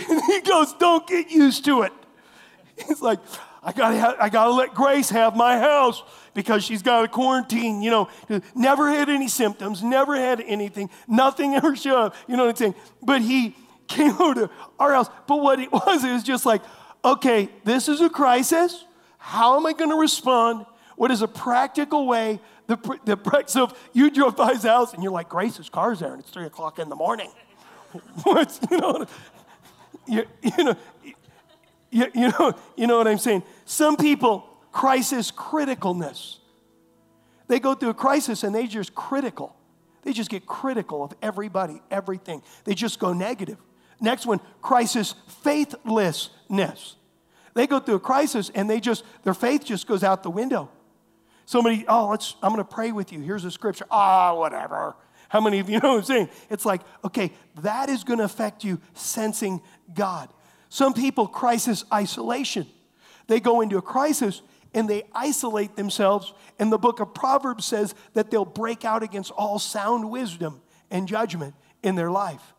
and 0.09 0.21
he 0.27 0.41
goes, 0.41 0.73
don't 0.73 1.07
get 1.07 1.31
used 1.31 1.65
to 1.65 1.83
it. 1.83 1.93
He's 2.87 3.01
like, 3.01 3.19
I 3.67 3.73
gotta, 3.73 4.23
I 4.23 4.29
gotta 4.29 4.51
let 4.51 4.73
Grace 4.73 5.09
have 5.09 5.35
my 5.35 5.59
house 5.59 6.01
because 6.33 6.63
she's 6.63 6.81
got 6.81 7.03
a 7.03 7.07
quarantine, 7.09 7.81
you 7.81 7.91
know, 7.91 8.07
never 8.55 8.89
had 8.89 9.09
any 9.09 9.27
symptoms, 9.27 9.83
never 9.83 10.15
had 10.15 10.39
anything, 10.39 10.89
nothing 11.05 11.53
ever 11.53 11.75
showed 11.75 11.97
up, 11.97 12.15
you 12.29 12.37
know 12.37 12.45
what 12.45 12.51
I'm 12.51 12.55
saying? 12.55 12.75
But 13.03 13.21
he 13.21 13.57
came 13.89 14.13
over 14.21 14.35
to 14.35 14.49
our 14.79 14.93
house. 14.93 15.09
But 15.27 15.41
what 15.41 15.59
it 15.59 15.69
was, 15.69 16.01
it 16.05 16.13
was 16.13 16.23
just 16.23 16.45
like, 16.45 16.61
okay, 17.03 17.49
this 17.65 17.89
is 17.89 17.99
a 17.99 18.09
crisis. 18.09 18.85
How 19.17 19.57
am 19.57 19.65
I 19.65 19.73
gonna 19.73 19.97
respond? 19.97 20.65
What 20.95 21.11
is 21.11 21.21
a 21.21 21.27
practical 21.27 22.07
way? 22.07 22.39
The, 22.67 22.77
the, 23.03 23.43
so 23.47 23.65
if 23.65 23.73
you 23.91 24.09
drove 24.09 24.37
by 24.37 24.53
his 24.53 24.63
house 24.63 24.93
and 24.93 25.03
you're 25.03 25.11
like, 25.11 25.27
Grace's 25.27 25.67
car's 25.67 25.99
there 25.99 26.13
and 26.13 26.21
it's 26.21 26.29
three 26.29 26.45
o'clock 26.45 26.79
in 26.79 26.87
the 26.87 26.95
morning. 26.95 27.31
What's, 28.23 28.61
you 28.71 28.77
know, 28.77 29.05
you, 30.07 30.23
you 30.41 30.63
know, 30.63 30.75
you, 31.91 32.07
you, 32.15 32.29
know, 32.29 32.53
you 32.75 32.87
know 32.87 32.97
what 32.97 33.07
I'm 33.07 33.17
saying? 33.17 33.43
Some 33.65 33.97
people, 33.97 34.47
crisis 34.71 35.31
criticalness. 35.31 36.37
They 37.47 37.59
go 37.59 37.73
through 37.75 37.89
a 37.89 37.93
crisis 37.93 38.43
and 38.43 38.53
they 38.53 38.67
just 38.67 38.93
critical. 38.93 39.55
They 40.03 40.13
just 40.13 40.29
get 40.29 40.45
critical 40.45 41.03
of 41.03 41.13
everybody, 41.21 41.81
everything. 41.91 42.41
They 42.63 42.73
just 42.73 42.99
go 42.99 43.13
negative. 43.13 43.57
Next 43.99 44.25
one, 44.25 44.39
crisis 44.61 45.15
faithlessness. 45.43 46.95
They 47.53 47.67
go 47.67 47.79
through 47.79 47.95
a 47.95 47.99
crisis 47.99 48.51
and 48.53 48.69
they 48.69 48.79
just, 48.79 49.03
their 49.23 49.33
faith 49.33 49.65
just 49.65 49.87
goes 49.87 50.03
out 50.03 50.23
the 50.23 50.29
window. 50.29 50.69
Somebody, 51.45 51.85
oh, 51.87 52.09
let's, 52.09 52.35
I'm 52.43 52.53
going 52.53 52.63
to 52.63 52.71
pray 52.71 52.91
with 52.91 53.11
you. 53.11 53.21
Here's 53.21 53.45
a 53.45 53.51
scripture. 53.51 53.85
Ah, 53.89 54.31
oh, 54.31 54.35
whatever. 54.35 54.95
How 55.29 55.41
many 55.41 55.59
of 55.59 55.69
you 55.69 55.79
know 55.83 55.93
what 55.93 55.99
I'm 55.99 56.03
saying? 56.03 56.29
It's 56.49 56.65
like, 56.65 56.81
okay, 57.03 57.31
that 57.61 57.89
is 57.89 58.03
going 58.03 58.19
to 58.19 58.25
affect 58.25 58.63
you 58.63 58.79
sensing 58.93 59.61
God. 59.93 60.29
Some 60.69 60.93
people, 60.93 61.27
crisis 61.27 61.85
isolation. 61.93 62.67
They 63.27 63.39
go 63.39 63.61
into 63.61 63.77
a 63.77 63.81
crisis 63.81 64.41
and 64.73 64.89
they 64.89 65.03
isolate 65.13 65.75
themselves. 65.75 66.33
And 66.59 66.71
the 66.71 66.77
book 66.77 66.99
of 66.99 67.13
Proverbs 67.13 67.65
says 67.65 67.95
that 68.13 68.31
they'll 68.31 68.45
break 68.45 68.85
out 68.85 69.03
against 69.03 69.31
all 69.31 69.59
sound 69.59 70.09
wisdom 70.09 70.61
and 70.91 71.07
judgment 71.07 71.55
in 71.83 71.95
their 71.95 72.11
life. 72.11 72.53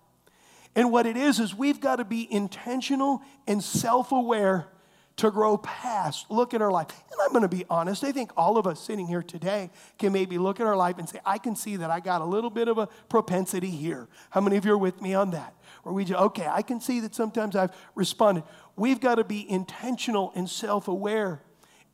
And 0.75 0.92
what 0.92 1.07
it 1.07 1.16
is, 1.16 1.40
is 1.40 1.55
we've 1.55 1.81
got 1.81 1.97
to 1.97 2.05
be 2.05 2.33
intentional 2.33 3.23
and 3.47 3.62
self 3.62 4.12
aware 4.12 4.68
to 5.16 5.31
grow 5.33 5.57
past, 5.59 6.31
look 6.31 6.55
at 6.55 6.62
our 6.62 6.71
life. 6.71 6.87
And 7.11 7.21
I'm 7.21 7.31
going 7.31 7.42
to 7.42 7.49
be 7.49 7.64
honest, 7.68 8.05
I 8.05 8.12
think 8.12 8.31
all 8.37 8.57
of 8.57 8.68
us 8.68 8.81
sitting 8.81 9.09
here 9.09 9.23
today 9.23 9.71
can 9.99 10.12
maybe 10.12 10.38
look 10.38 10.61
at 10.61 10.66
our 10.66 10.77
life 10.77 10.99
and 10.99 11.09
say, 11.09 11.18
I 11.27 11.38
can 11.38 11.57
see 11.57 11.75
that 11.77 11.90
I 11.90 11.99
got 11.99 12.21
a 12.21 12.25
little 12.25 12.51
bit 12.51 12.68
of 12.68 12.79
a 12.79 12.87
propensity 13.09 13.71
here. 13.71 14.07
How 14.31 14.40
many 14.40 14.57
of 14.57 14.64
you 14.64 14.73
are 14.73 14.79
with 14.79 15.03
me 15.03 15.14
on 15.14 15.33
that? 15.33 15.55
Where 15.83 15.93
we 15.93 16.05
just, 16.05 16.21
okay, 16.21 16.47
I 16.47 16.62
can 16.62 16.81
see 16.81 17.01
that 17.01 17.14
sometimes 17.14 17.57
I've 17.57 17.75
responded. 17.95 18.45
We've 18.77 19.01
got 19.01 19.17
to 19.17 19.25
be 19.25 19.49
intentional 19.51 20.33
and 20.35 20.49
self 20.49 20.88
aware 20.88 21.43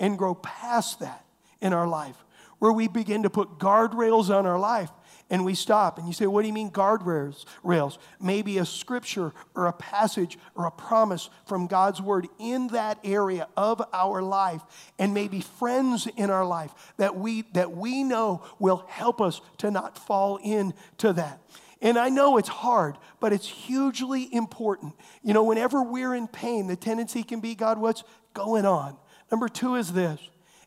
and 0.01 0.19
grow 0.19 0.35
past 0.35 1.01
that 1.01 1.25
in 1.61 1.73
our 1.73 1.87
life, 1.87 2.17
where 2.59 2.73
we 2.73 2.89
begin 2.89 3.23
to 3.23 3.31
put 3.31 3.59
guardrails 3.59 4.35
on 4.35 4.47
our 4.47 4.59
life 4.59 4.91
and 5.31 5.45
we 5.45 5.55
stop 5.55 5.99
and 5.99 6.07
you 6.07 6.13
say, 6.13 6.27
What 6.27 6.43
do 6.43 6.49
you 6.49 6.55
mean 6.55 6.71
guardrails? 6.71 7.45
Rails? 7.63 7.99
Maybe 8.21 8.59
a 8.59 8.67
scripture 8.67 9.33
or 9.55 9.67
a 9.67 9.73
passage 9.73 10.39
or 10.55 10.67
a 10.67 10.71
promise 10.71 11.31
from 11.47 11.67
God's 11.67 12.01
word 12.01 12.29
in 12.39 12.69
that 12.69 12.99
area 13.05 13.49
of 13.57 13.83
our 13.93 14.23
life, 14.23 14.63
and 14.99 15.15
maybe 15.15 15.41
friends 15.41 16.07
in 16.17 16.31
our 16.31 16.45
life 16.45 16.73
that 16.99 17.17
we 17.17 17.43
that 17.53 17.73
we 17.73 18.05
know 18.05 18.45
will 18.59 18.85
help 18.89 19.21
us 19.21 19.41
to 19.59 19.71
not 19.71 19.99
fall 19.99 20.37
into 20.37 21.13
that. 21.15 21.41
And 21.81 21.99
I 21.99 22.09
know 22.09 22.39
it's 22.39 22.49
hard, 22.49 22.97
but 23.21 23.33
it's 23.33 23.47
hugely 23.47 24.29
important. 24.33 24.95
You 25.23 25.35
know, 25.35 25.45
whenever 25.45 25.83
we're 25.83 26.15
in 26.15 26.29
pain, 26.29 26.67
the 26.67 26.77
tendency 26.77 27.23
can 27.23 27.41
be, 27.41 27.55
God, 27.55 27.79
what's 27.79 28.05
going 28.33 28.65
on? 28.65 28.97
Number 29.31 29.49
two 29.49 29.75
is 29.77 29.93
this 29.93 30.21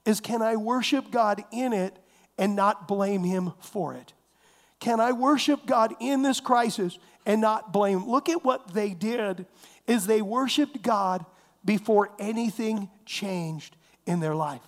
is 0.06 0.22
can 0.22 0.42
I 0.42 0.56
worship 0.56 1.12
God 1.12 1.44
in 1.52 1.74
it 1.74 1.98
and 2.38 2.56
not 2.56 2.88
blame 2.88 3.24
him 3.24 3.54
for 3.60 3.94
it? 3.94 4.14
Can 4.80 5.00
I 5.00 5.12
worship 5.12 5.66
God 5.66 5.94
in 6.00 6.22
this 6.22 6.40
crisis 6.40 6.98
and 7.26 7.42
not 7.42 7.74
blame? 7.74 8.08
Look 8.08 8.30
at 8.30 8.44
what 8.44 8.74
they 8.74 8.94
did 8.94 9.46
is 9.88 10.06
they 10.06 10.22
worshiped 10.22 10.82
God 10.82 11.26
before 11.66 12.12
anything 12.20 12.90
changed 13.06 13.76
in 14.06 14.20
their 14.20 14.36
life. 14.36 14.62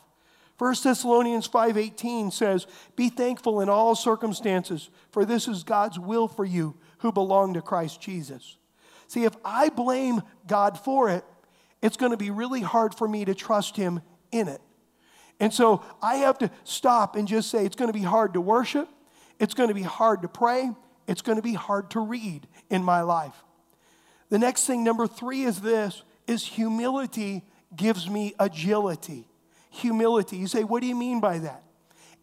1 0.59 0.83
Thessalonians 0.83 1.47
5:18 1.47 2.31
says, 2.31 2.67
"Be 2.97 3.09
thankful 3.09 3.61
in 3.61 3.69
all 3.69 3.95
circumstances, 3.95 4.89
for 5.09 5.23
this 5.23 5.47
is 5.47 5.63
God's 5.63 5.97
will 5.97 6.27
for 6.27 6.43
you 6.43 6.75
who 6.99 7.13
belong 7.13 7.53
to 7.53 7.61
Christ 7.61 8.01
Jesus." 8.01 8.57
See, 9.07 9.23
if 9.23 9.35
I 9.43 9.69
blame 9.69 10.21
God 10.45 10.77
for 10.77 11.07
it, 11.09 11.23
it's 11.81 11.95
going 11.95 12.11
to 12.11 12.17
be 12.17 12.29
really 12.29 12.59
hard 12.59 12.93
for 12.93 13.07
me 13.07 13.23
to 13.23 13.33
trust 13.33 13.77
him 13.77 14.01
in 14.33 14.49
it. 14.49 14.61
And 15.39 15.53
so 15.53 15.81
I 16.01 16.15
have 16.17 16.37
to 16.39 16.51
stop 16.65 17.15
and 17.15 17.25
just 17.25 17.49
say 17.49 17.65
it's 17.65 17.77
going 17.77 17.87
to 17.87 17.97
be 17.97 18.03
hard 18.03 18.33
to 18.33 18.41
worship. 18.41 18.89
It's 19.39 19.53
going 19.53 19.69
to 19.69 19.73
be 19.73 19.83
hard 19.83 20.21
to 20.23 20.27
pray. 20.27 20.71
It's 21.07 21.21
going 21.21 21.37
to 21.37 21.41
be 21.41 21.53
hard 21.53 21.89
to 21.91 22.01
read 22.01 22.49
in 22.69 22.83
my 22.83 23.01
life. 23.01 23.45
The 24.27 24.37
next 24.37 24.65
thing, 24.65 24.83
number 24.83 25.07
three, 25.07 25.43
is 25.43 25.61
this 25.61 26.03
is 26.27 26.45
humility 26.45 27.45
gives 27.73 28.09
me 28.09 28.35
agility. 28.37 29.28
Humility. 29.69 30.37
You 30.37 30.47
say, 30.47 30.63
what 30.63 30.81
do 30.81 30.87
you 30.87 30.95
mean 30.95 31.19
by 31.19 31.39
that? 31.39 31.63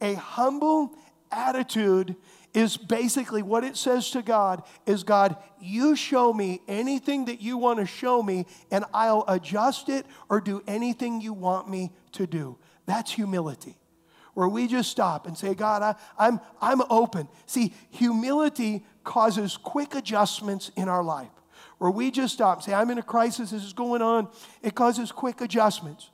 A 0.00 0.14
humble 0.14 0.94
attitude 1.30 2.16
is 2.54 2.76
basically 2.76 3.42
what 3.42 3.64
it 3.64 3.76
says 3.76 4.10
to 4.10 4.22
God 4.22 4.62
is 4.86 5.04
God, 5.04 5.36
you 5.60 5.94
show 5.94 6.32
me 6.32 6.62
anything 6.66 7.26
that 7.26 7.40
you 7.40 7.58
want 7.58 7.78
to 7.78 7.86
show 7.86 8.22
me, 8.22 8.46
and 8.70 8.84
I'll 8.94 9.24
adjust 9.28 9.88
it 9.88 10.06
or 10.30 10.40
do 10.40 10.62
anything 10.66 11.20
you 11.20 11.32
want 11.32 11.68
me 11.68 11.92
to 12.12 12.26
do. 12.26 12.56
That's 12.86 13.12
humility 13.12 13.76
where 14.36 14.48
we 14.48 14.66
just 14.66 14.90
stop 14.90 15.26
and 15.26 15.36
say, 15.36 15.54
God, 15.54 15.80
I, 15.82 15.94
I'm, 16.18 16.40
I'm 16.60 16.82
open. 16.90 17.26
See, 17.46 17.72
humility 17.88 18.84
causes 19.02 19.56
quick 19.56 19.94
adjustments 19.94 20.70
in 20.76 20.90
our 20.90 21.02
life. 21.02 21.30
Where 21.78 21.90
we 21.90 22.10
just 22.10 22.34
stop 22.34 22.58
and 22.58 22.64
say, 22.64 22.74
I'm 22.74 22.90
in 22.90 22.98
a 22.98 23.02
crisis, 23.02 23.50
this 23.50 23.64
is 23.64 23.72
going 23.72 24.02
on. 24.02 24.28
It 24.62 24.74
causes 24.74 25.10
quick 25.10 25.40
adjustments. 25.40 26.10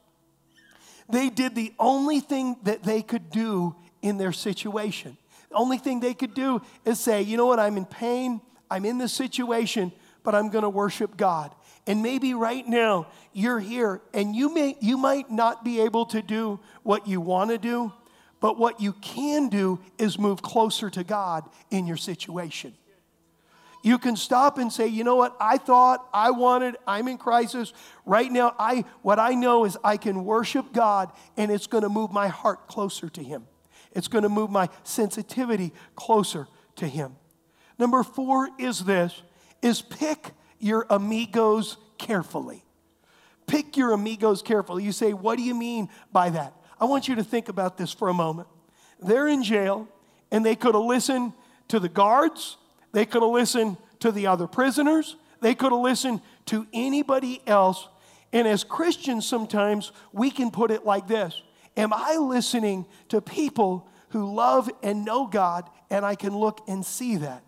They 1.13 1.29
did 1.29 1.55
the 1.55 1.75
only 1.79 2.21
thing 2.21 2.57
that 2.63 2.83
they 2.83 3.03
could 3.03 3.31
do 3.31 3.77
in 4.01 4.17
their 4.17 4.33
situation. 4.33 5.19
The 5.51 5.57
only 5.57 5.77
thing 5.77 6.01
they 6.01 6.15
could 6.15 6.33
do 6.33 6.63
is 6.87 6.99
say, 6.99 7.21
you 7.21 7.37
know 7.37 7.45
what, 7.45 7.61
I'm 7.61 7.77
in 7.77 7.85
pain, 7.85 8.41
I'm 8.71 8.87
in 8.87 8.97
this 8.97 9.13
situation, 9.13 9.93
but 10.25 10.35
I'm 10.35 10.49
going 10.49 10.63
to 10.63 10.71
worship 10.71 11.19
God. 11.19 11.55
And 11.87 12.03
maybe 12.03 12.33
right 12.33 12.67
now 12.67 13.09
you're 13.35 13.61
here 13.61 14.01
and 14.15 14.35
you 14.35 14.55
may 14.55 14.77
you 14.81 14.97
might 14.97 15.31
not 15.31 15.65
be 15.65 15.81
able 15.83 16.07
to 16.07 16.23
do 16.23 16.61
what 16.83 17.07
you 17.07 17.21
want 17.21 17.51
to 17.51 17.59
do, 17.59 17.93
but 18.41 18.57
what 18.59 18.81
you 18.81 18.95
can 18.95 19.51
do 19.51 19.81
is 19.99 20.19
move 20.19 20.41
closer 20.41 20.89
to 20.89 21.05
God 21.05 21.45
in 21.71 21.87
your 21.87 21.99
situation. 21.99 22.73
You 23.83 23.99
can 23.99 24.15
stop 24.15 24.59
and 24.59 24.73
say, 24.73 24.87
you 24.87 25.03
know 25.03 25.17
what, 25.17 25.37
I 25.41 25.59
thought, 25.59 26.09
I 26.15 26.31
wanted, 26.31 26.77
I'm 26.87 27.09
in 27.09 27.19
crisis. 27.19 27.73
Right 28.07 28.31
now, 28.31 28.55
I 28.59 28.85
what 29.03 29.19
I 29.19 29.35
know 29.35 29.65
is 29.65 29.77
I 29.83 29.97
can 29.97 30.25
worship 30.25 30.73
God 30.73 31.11
and 31.37 31.51
it's 31.51 31.67
going 31.67 31.83
to 31.83 31.89
move 31.89 32.13
my 32.13 32.29
heart 32.29 32.69
closer 32.69 33.09
to 33.11 33.23
Him. 33.23 33.47
It's 33.91 34.09
going 34.09 34.23
to 34.23 34.29
move 34.29 34.51
my 34.51 34.69
sensitivity 34.85 35.73
closer 35.97 36.47
to 36.77 36.87
Him. 36.87 37.17
Number 37.79 38.03
four 38.03 38.49
is 38.59 38.85
this 38.85 39.21
is 39.61 39.83
pick 39.83 40.31
your 40.59 40.87
amigos 40.89 41.77
carefully. 41.99 42.65
Pick 43.47 43.77
your 43.77 43.93
amigos 43.93 44.43
carefully. 44.43 44.85
You 44.85 44.93
say, 44.93 45.13
what 45.13 45.37
do 45.37 45.43
you 45.43 45.55
mean 45.55 45.89
by 46.13 46.31
that? 46.31 46.55
I 46.81 46.85
want 46.85 47.09
you 47.09 47.17
to 47.17 47.25
think 47.25 47.49
about 47.49 47.77
this 47.77 47.93
for 47.93 48.09
a 48.09 48.15
moment. 48.15 48.49
They're 49.01 49.29
in 49.29 49.43
jail, 49.43 49.89
and 50.31 50.47
they 50.47 50.55
could 50.55 50.75
have 50.75 50.85
listened 50.85 51.33
to 51.69 51.81
the 51.81 51.89
guards, 51.89 52.57
they 52.93 53.07
could 53.07 53.23
have 53.23 53.31
listened 53.31 53.77
to 54.01 54.13
the 54.13 54.27
other 54.27 54.47
prisoners, 54.47 55.17
they 55.41 55.55
could 55.55 55.73
have 55.73 55.81
listened 55.81 56.21
to 56.47 56.67
anybody 56.73 57.43
else. 57.47 57.89
And 58.33 58.49
as 58.49 58.65
Christians, 58.65 59.27
sometimes 59.27 59.93
we 60.13 60.31
can 60.31 60.51
put 60.51 60.71
it 60.71 60.85
like 60.85 61.09
this 61.09 61.43
Am 61.77 61.93
I 61.93 62.17
listening 62.17 62.87
to 63.09 63.21
people 63.21 63.89
who 64.11 64.33
love 64.35 64.71
and 64.83 65.05
know 65.05 65.27
God, 65.27 65.69
and 65.91 66.05
I 66.05 66.15
can 66.15 66.37
look 66.37 66.61
and 66.69 66.85
see 66.85 67.17
that? 67.17 67.43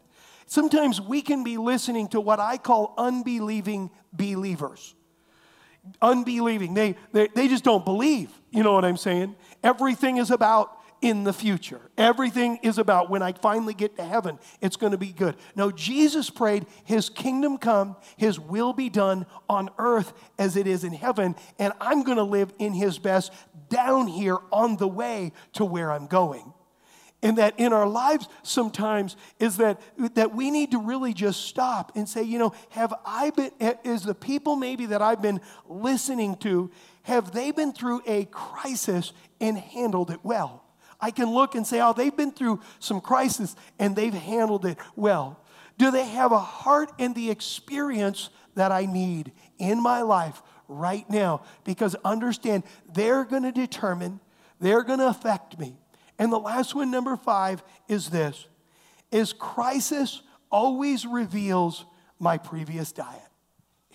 Sometimes 0.46 1.00
we 1.00 1.22
can 1.22 1.42
be 1.44 1.56
listening 1.56 2.08
to 2.08 2.20
what 2.20 2.40
I 2.40 2.58
call 2.58 2.94
unbelieving 2.98 3.90
believers 4.12 4.94
unbelieving. 6.00 6.74
They, 6.74 6.96
they, 7.12 7.28
they 7.28 7.48
just 7.48 7.64
don't 7.64 7.84
believe. 7.84 8.30
You 8.50 8.62
know 8.62 8.72
what 8.72 8.84
I'm 8.84 8.96
saying? 8.96 9.34
Everything 9.62 10.16
is 10.18 10.30
about 10.30 10.78
in 11.04 11.22
the 11.22 11.34
future. 11.34 11.82
Everything 11.98 12.58
is 12.62 12.78
about 12.78 13.10
when 13.10 13.22
I 13.22 13.32
finally 13.34 13.74
get 13.74 13.96
to 13.98 14.04
heaven, 14.04 14.38
it's 14.62 14.76
going 14.76 14.92
to 14.92 14.98
be 14.98 15.12
good. 15.12 15.36
No, 15.54 15.70
Jesus 15.70 16.30
prayed, 16.30 16.64
His 16.84 17.10
kingdom 17.10 17.58
come, 17.58 17.96
His 18.16 18.40
will 18.40 18.72
be 18.72 18.88
done 18.88 19.26
on 19.46 19.68
earth 19.78 20.14
as 20.38 20.56
it 20.56 20.66
is 20.66 20.82
in 20.82 20.94
heaven, 20.94 21.36
and 21.58 21.74
I'm 21.78 22.04
going 22.04 22.16
to 22.16 22.24
live 22.24 22.54
in 22.58 22.72
His 22.72 22.98
best 22.98 23.32
down 23.68 24.06
here 24.06 24.38
on 24.50 24.78
the 24.78 24.88
way 24.88 25.32
to 25.52 25.64
where 25.66 25.92
I'm 25.92 26.06
going. 26.06 26.54
and 27.24 27.38
that 27.38 27.54
in 27.58 27.72
our 27.72 27.88
lives 27.88 28.28
sometimes 28.42 29.16
is 29.40 29.56
that, 29.56 29.80
that 30.14 30.34
we 30.34 30.50
need 30.50 30.70
to 30.72 30.78
really 30.78 31.14
just 31.14 31.42
stop 31.46 31.92
and 31.96 32.08
say, 32.08 32.22
you 32.22 32.38
know, 32.38 32.52
have 32.68 32.92
I 33.04 33.30
been, 33.30 33.50
is 33.82 34.02
the 34.02 34.14
people 34.14 34.56
maybe 34.56 34.86
that 34.86 35.00
I've 35.00 35.22
been 35.22 35.40
listening 35.66 36.36
to, 36.36 36.70
have 37.04 37.32
they 37.32 37.50
been 37.50 37.72
through 37.72 38.02
a 38.06 38.26
crisis 38.26 39.12
and 39.40 39.58
handled 39.58 40.10
it 40.10 40.20
well? 40.22 40.63
I 41.00 41.10
can 41.10 41.32
look 41.32 41.54
and 41.54 41.66
say, 41.66 41.80
oh, 41.80 41.92
they've 41.92 42.16
been 42.16 42.32
through 42.32 42.60
some 42.78 43.00
crisis 43.00 43.56
and 43.78 43.94
they've 43.94 44.14
handled 44.14 44.64
it 44.64 44.78
well. 44.96 45.40
Do 45.78 45.90
they 45.90 46.06
have 46.06 46.32
a 46.32 46.38
heart 46.38 46.92
and 46.98 47.14
the 47.14 47.30
experience 47.30 48.30
that 48.54 48.70
I 48.72 48.86
need 48.86 49.32
in 49.58 49.82
my 49.82 50.02
life 50.02 50.42
right 50.68 51.08
now? 51.10 51.42
Because 51.64 51.96
understand, 52.04 52.62
they're 52.92 53.24
going 53.24 53.42
to 53.42 53.52
determine, 53.52 54.20
they're 54.60 54.84
going 54.84 55.00
to 55.00 55.08
affect 55.08 55.58
me. 55.58 55.76
And 56.18 56.32
the 56.32 56.38
last 56.38 56.74
one, 56.74 56.90
number 56.90 57.16
five, 57.16 57.62
is 57.88 58.10
this 58.10 58.46
is 59.10 59.32
crisis 59.32 60.22
always 60.50 61.06
reveals 61.06 61.84
my 62.18 62.38
previous 62.38 62.92
diet. 62.92 63.20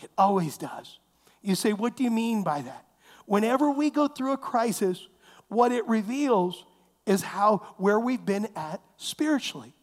It 0.02 0.10
always 0.18 0.58
does. 0.58 1.00
You 1.42 1.56
say, 1.56 1.74
what 1.74 1.96
do 1.96 2.04
you 2.04 2.12
mean 2.12 2.44
by 2.44 2.62
that? 2.62 2.86
Whenever 3.26 3.70
we 3.70 3.90
go 3.90 4.08
through 4.08 4.34
a 4.34 4.38
crisis, 4.38 5.08
what 5.48 5.72
it 5.72 5.88
reveals 5.88 6.66
is 7.10 7.24
how 7.24 7.58
where 7.78 8.00
we've 8.00 8.24
been 8.24 8.48
at 8.56 8.80
spiritually. 8.98 9.74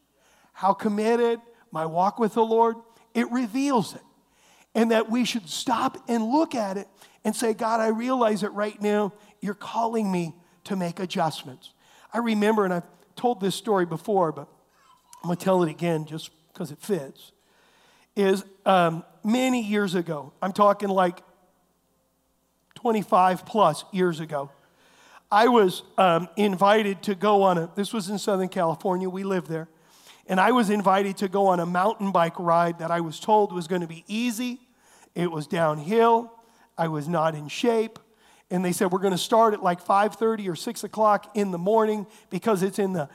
How 0.53 0.73
committed 0.73 1.41
my 1.73 1.85
walk 1.85 2.19
with 2.21 2.35
the 2.35 2.45
Lord, 2.45 2.77
it 3.15 3.31
reveals 3.33 3.95
it. 3.95 4.01
And 4.75 4.93
that 4.93 5.11
we 5.11 5.25
should 5.25 5.49
stop 5.49 5.99
and 6.09 6.25
look 6.25 6.55
at 6.55 6.77
it 6.77 6.87
and 7.25 7.35
say, 7.35 7.53
God, 7.53 7.81
I 7.81 7.89
realize 7.89 8.45
it 8.45 8.53
right 8.53 8.81
now. 8.81 9.13
You're 9.41 9.55
calling 9.55 10.11
me 10.11 10.35
to 10.65 10.77
make 10.77 11.01
adjustments. 11.01 11.73
I 12.13 12.19
remember, 12.19 12.65
and 12.65 12.73
I've 12.73 12.85
told 13.17 13.41
this 13.41 13.57
story 13.57 13.87
before, 13.87 14.31
but 14.31 14.49
I'm 15.23 15.29
going 15.29 15.37
to 15.37 15.45
tell 15.45 15.63
it 15.65 15.71
again 15.71 16.05
just 16.07 16.31
because 16.53 16.71
it 16.71 16.79
fits. 16.79 17.33
Is 18.15 18.45
um, 18.65 19.05
many 19.25 19.63
years 19.63 19.95
ago, 19.95 20.33
I'm 20.41 20.53
talking 20.53 20.89
like 20.89 21.23
25 22.77 23.45
plus 23.45 23.85
years 23.93 24.21
ago, 24.21 24.51
I 25.31 25.49
was 25.49 25.83
um, 25.99 26.29
invited 26.37 27.03
to 27.05 27.15
go 27.15 27.43
on 27.43 27.59
a, 27.59 27.71
this 27.75 27.93
was 27.93 28.09
in 28.09 28.19
Southern 28.19 28.49
California, 28.49 29.09
we 29.09 29.25
lived 29.25 29.49
there, 29.49 29.69
and 30.27 30.41
I 30.41 30.53
was 30.53 30.71
invited 30.71 31.17
to 31.19 31.29
go 31.29 31.49
on 31.49 31.61
a 31.61 31.67
mountain 31.67 32.13
bike 32.13 32.39
ride 32.39 32.79
that 32.79 32.91
I 32.91 33.01
was 33.01 33.21
told 33.21 33.53
was 33.53 33.67
going 33.67 33.83
to 33.83 33.87
be 33.87 34.05
easy. 34.07 34.61
It 35.15 35.31
was 35.31 35.47
downhill. 35.47 36.33
I 36.79 36.89
was 36.89 37.09
not 37.09 37.35
in 37.35 37.49
shape 37.49 37.99
and 38.51 38.65
they 38.65 38.73
said 38.73 38.93
we're 38.93 39.01
going 39.01 39.13
to 39.13 39.19
start 39.19 39.55
at 39.55 39.63
like 39.63 39.85
5.30 39.85 40.49
or 40.51 40.57
6 40.57 40.85
o'clock 40.85 41.31
in 41.35 41.51
the 41.51 41.59
morning 41.59 42.07
because 42.31 42.63
it's 42.63 42.79
in 42.79 42.93
the 42.93 43.09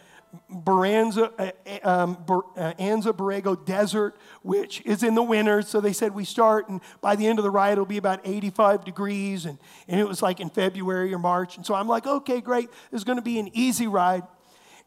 Baranza, 0.50 1.32
uh, 1.38 1.52
uh 1.68 1.80
um, 1.84 2.18
uh, 2.30 2.74
Anza 2.80 3.14
Borrego 3.14 3.66
Desert, 3.66 4.16
which 4.42 4.82
is 4.86 5.04
in 5.04 5.16
the 5.16 5.24
winter. 5.24 5.62
So 5.62 5.82
they 5.82 5.94
said 5.94 6.14
we 6.14 6.26
start, 6.26 6.70
and 6.70 6.82
by 7.02 7.16
the 7.16 7.28
end 7.28 7.40
of 7.40 7.44
the 7.44 7.52
ride, 7.52 7.74
it'll 7.74 7.86
be 7.86 7.98
about 7.98 8.22
85 8.24 8.86
degrees. 8.86 9.46
And, 9.46 9.58
and 9.88 10.00
it 10.00 10.08
was 10.08 10.22
like 10.22 10.40
in 10.40 10.50
February 10.50 11.14
or 11.14 11.20
March. 11.20 11.58
And 11.58 11.66
so 11.66 11.74
I'm 11.74 11.88
like, 11.88 12.08
okay, 12.08 12.42
great. 12.42 12.70
Is 12.92 13.04
going 13.04 13.18
to 13.18 13.24
be 13.24 13.40
an 13.40 13.50
easy 13.54 13.88
ride. 13.88 14.24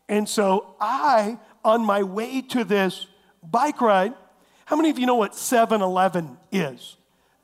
And 0.09 0.29
so 0.29 0.77
I, 0.81 1.39
on 1.65 1.85
my 1.85 2.03
way 2.03 2.43
to 2.43 2.65
this 2.65 3.07
bike 3.43 3.81
ride, 3.81 4.15
how 4.67 4.77
many 4.77 4.91
of 4.91 4.99
you 4.99 5.07
know 5.07 5.17
what 5.17 5.35
7 5.35 5.81
Eleven 5.81 6.39
is? 6.51 6.97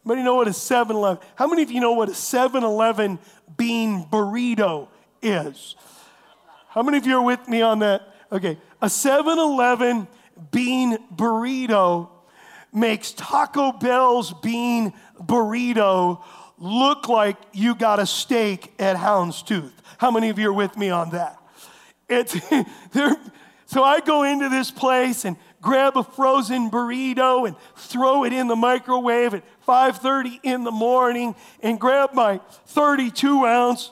Anybody 0.05 0.25
know 0.25 0.37
what 0.37 0.49
a 0.49 0.53
7 0.53 0.97
Eleven? 0.97 1.23
How 1.37 1.47
many 1.47 1.63
of 1.63 1.71
you 1.71 1.81
know 1.81 1.93
what 1.93 2.09
a 2.09 2.15
7 2.15 2.65
Eleven 2.65 3.19
bean 3.57 4.07
burrito 4.11 4.89
is? 5.23 5.77
How 6.71 6.85
many 6.85 6.99
of 6.99 7.07
you 7.07 7.17
are 7.17 7.23
with 7.23 7.49
me 7.49 7.63
on 7.63 7.81
that? 7.81 8.15
Okay, 8.31 8.57
a 8.81 8.89
7 8.89 9.39
Eleven 9.39 10.07
bean 10.53 10.99
burrito 11.13 12.09
makes 12.73 13.11
Taco 13.11 13.73
Bell's 13.73 14.33
bean 14.35 14.93
burrito 15.21 16.23
look 16.59 17.09
like 17.09 17.37
you 17.53 17.75
got 17.75 17.99
a 17.99 18.07
steak 18.07 18.73
at 18.79 18.95
Houndstooth. 18.95 19.73
How 19.99 20.13
many 20.13 20.29
of 20.29 20.39
you 20.39 20.51
are 20.51 20.53
with 20.53 20.77
me 20.77 20.91
on 20.91 21.11
that? 21.11 21.39
It's, 22.09 22.37
so 23.67 23.83
I 23.83 23.99
go 23.99 24.23
into 24.23 24.49
this 24.49 24.71
place 24.71 25.25
and 25.25 25.37
grab 25.61 25.97
a 25.97 26.05
frozen 26.05 26.71
burrito 26.71 27.49
and 27.49 27.57
throw 27.75 28.23
it 28.23 28.33
in 28.33 28.47
the 28.47 28.55
microwave 28.55 29.35
at 29.35 29.43
5:30 29.67 30.39
in 30.45 30.63
the 30.63 30.71
morning 30.71 31.35
and 31.65 31.81
grab 31.81 32.15
my 32.15 32.39
32 32.67 33.45
ounce 33.45 33.91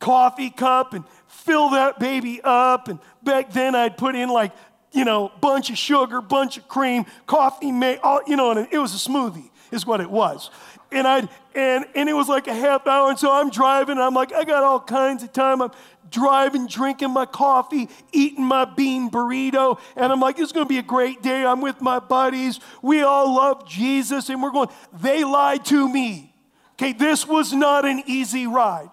coffee 0.00 0.50
cup 0.50 0.92
and 0.92 1.04
fill 1.44 1.70
that 1.70 1.98
baby 1.98 2.40
up 2.42 2.88
and 2.88 2.98
back 3.22 3.52
then 3.52 3.74
I'd 3.74 3.96
put 3.96 4.14
in 4.14 4.28
like 4.28 4.52
you 4.92 5.04
know 5.04 5.30
bunch 5.40 5.70
of 5.70 5.78
sugar 5.78 6.20
bunch 6.20 6.56
of 6.56 6.68
cream 6.68 7.04
coffee 7.26 7.70
made 7.70 7.98
all 8.02 8.20
you 8.26 8.36
know 8.36 8.50
and 8.50 8.68
it 8.70 8.78
was 8.78 8.94
a 8.94 9.08
smoothie 9.10 9.50
is 9.70 9.86
what 9.86 10.00
it 10.00 10.10
was 10.10 10.50
and 10.90 11.06
I'd 11.06 11.28
and 11.54 11.84
and 11.94 12.08
it 12.08 12.14
was 12.14 12.28
like 12.28 12.46
a 12.46 12.54
half 12.54 12.86
hour 12.86 13.10
and 13.10 13.18
so 13.18 13.30
I'm 13.30 13.50
driving 13.50 13.92
and 13.92 14.02
I'm 14.02 14.14
like 14.14 14.32
I 14.32 14.44
got 14.44 14.64
all 14.64 14.80
kinds 14.80 15.22
of 15.22 15.32
time 15.32 15.60
I'm 15.60 15.70
driving, 16.10 16.66
drinking 16.66 17.10
my 17.10 17.26
coffee, 17.26 17.88
eating 18.12 18.44
my 18.44 18.64
bean 18.64 19.10
burrito. 19.10 19.80
And 19.96 20.12
I'm 20.12 20.20
like, 20.20 20.38
it's 20.38 20.52
to 20.52 20.64
be 20.64 20.78
a 20.78 20.82
great 20.82 21.22
day. 21.22 21.44
I'm 21.44 21.60
with 21.60 21.80
my 21.80 21.98
buddies. 21.98 22.60
We 22.82 23.02
all 23.02 23.34
love 23.34 23.68
Jesus. 23.68 24.28
And 24.28 24.40
we're 24.40 24.52
going, 24.52 24.68
they 24.92 25.24
lied 25.24 25.64
to 25.66 25.88
me. 25.88 26.32
Okay, 26.74 26.92
this 26.92 27.26
was 27.26 27.52
not 27.52 27.84
an 27.84 28.02
easy 28.06 28.46
ride. 28.46 28.90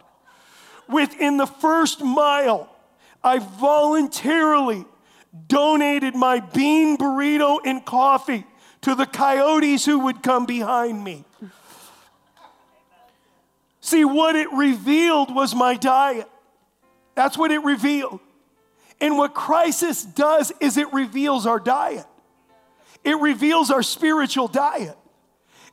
Within 0.92 1.38
the 1.38 1.48
first 1.48 2.04
mile, 2.04 2.70
I 3.24 3.40
voluntarily 3.40 4.86
donated 5.48 6.16
my 6.16 6.40
bean 6.40 6.98
burrito 6.98 7.60
and 7.64 7.86
coffee 7.86 8.46
to 8.82 8.96
the 8.96 9.06
coyotes 9.06 9.86
who 9.86 10.00
would 10.00 10.22
come 10.22 10.46
behind 10.46 11.04
me. 11.04 11.24
See, 13.80 14.06
what 14.06 14.36
it 14.36 14.52
revealed 14.52 15.34
was 15.34 15.56
my 15.56 15.76
diet. 15.76 16.30
That's 17.16 17.38
what 17.38 17.52
it 17.52 17.64
revealed. 17.64 18.20
And 19.00 19.18
what 19.18 19.34
crisis 19.34 20.04
does 20.04 20.52
is 20.60 20.78
it 20.78 20.92
reveals 20.94 21.46
our 21.46 21.60
diet. 21.60 22.06
It 23.04 23.18
reveals 23.20 23.72
our 23.72 23.82
spiritual 23.82 24.48
diet. 24.48 24.98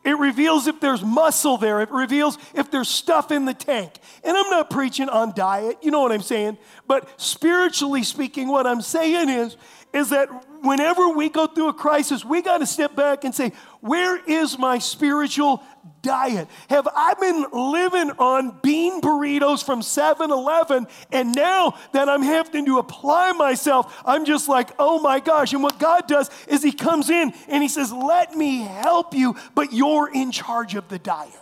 It 0.05 0.19
reveals 0.19 0.67
if 0.67 0.81
there's 0.81 1.03
muscle 1.03 1.59
there. 1.59 1.81
It 1.81 1.91
reveals 1.91 2.39
if 2.55 2.71
there's 2.71 2.89
stuff 2.89 3.31
in 3.31 3.45
the 3.45 3.55
tank. 3.55 3.99
And 4.25 4.37
I'm 4.37 4.49
not 4.51 4.71
preaching 4.71 5.09
on 5.09 5.33
diet, 5.35 5.79
you 5.83 5.91
know 5.91 6.01
what 6.01 6.13
I'm 6.13 6.23
saying? 6.23 6.57
But 6.87 7.09
spiritually 7.21 8.03
speaking, 8.03 8.49
what 8.49 8.67
I'm 8.67 8.81
saying 8.81 9.29
is, 9.29 9.57
is 9.92 10.11
that 10.11 10.29
whenever 10.62 11.09
we 11.09 11.29
go 11.29 11.46
through 11.46 11.68
a 11.68 11.72
crisis, 11.72 12.24
we 12.24 12.42
got 12.42 12.59
to 12.59 12.66
step 12.66 12.94
back 12.94 13.24
and 13.24 13.35
say, 13.35 13.53
where 13.81 14.22
is 14.24 14.59
my 14.59 14.79
spiritual 14.79 15.62
diet? 16.03 16.48
Have 16.68 16.87
I 16.94 17.14
been 17.14 17.46
living 17.53 18.11
on 18.18 18.59
bean 18.62 19.01
burritos 19.01 19.64
from 19.64 19.83
7 19.83 20.31
Eleven? 20.31 20.87
And 21.11 21.35
now 21.35 21.79
that 21.92 22.09
I'm 22.09 22.22
having 22.22 22.66
to 22.66 22.79
apply 22.79 23.33
myself, 23.33 24.03
I'm 24.05 24.24
just 24.24 24.48
like, 24.48 24.70
oh 24.79 25.01
my 25.01 25.20
gosh. 25.20 25.53
And 25.53 25.62
what 25.62 25.79
God 25.79 26.07
does 26.07 26.31
is 26.46 26.62
He 26.62 26.72
comes 26.72 27.09
in 27.09 27.33
and 27.48 27.62
He 27.62 27.68
says, 27.68 27.92
let 27.92 28.35
me 28.35 28.61
help 28.61 29.14
you, 29.14 29.37
but 29.55 29.72
you're 29.72 30.11
in 30.12 30.33
charge 30.33 30.74
of 30.74 30.88
the 30.88 30.98
diet. 30.98 31.33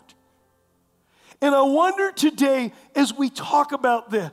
And 1.42 1.54
I 1.54 1.62
wonder 1.62 2.12
today, 2.12 2.72
as 2.94 3.12
we 3.12 3.28
talk 3.28 3.72
about 3.72 4.10
this, 4.10 4.32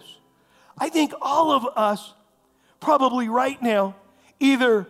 I 0.77 0.89
think 0.89 1.13
all 1.21 1.51
of 1.51 1.65
us, 1.75 2.13
probably 2.79 3.27
right 3.27 3.61
now, 3.61 3.95
either 4.43 4.85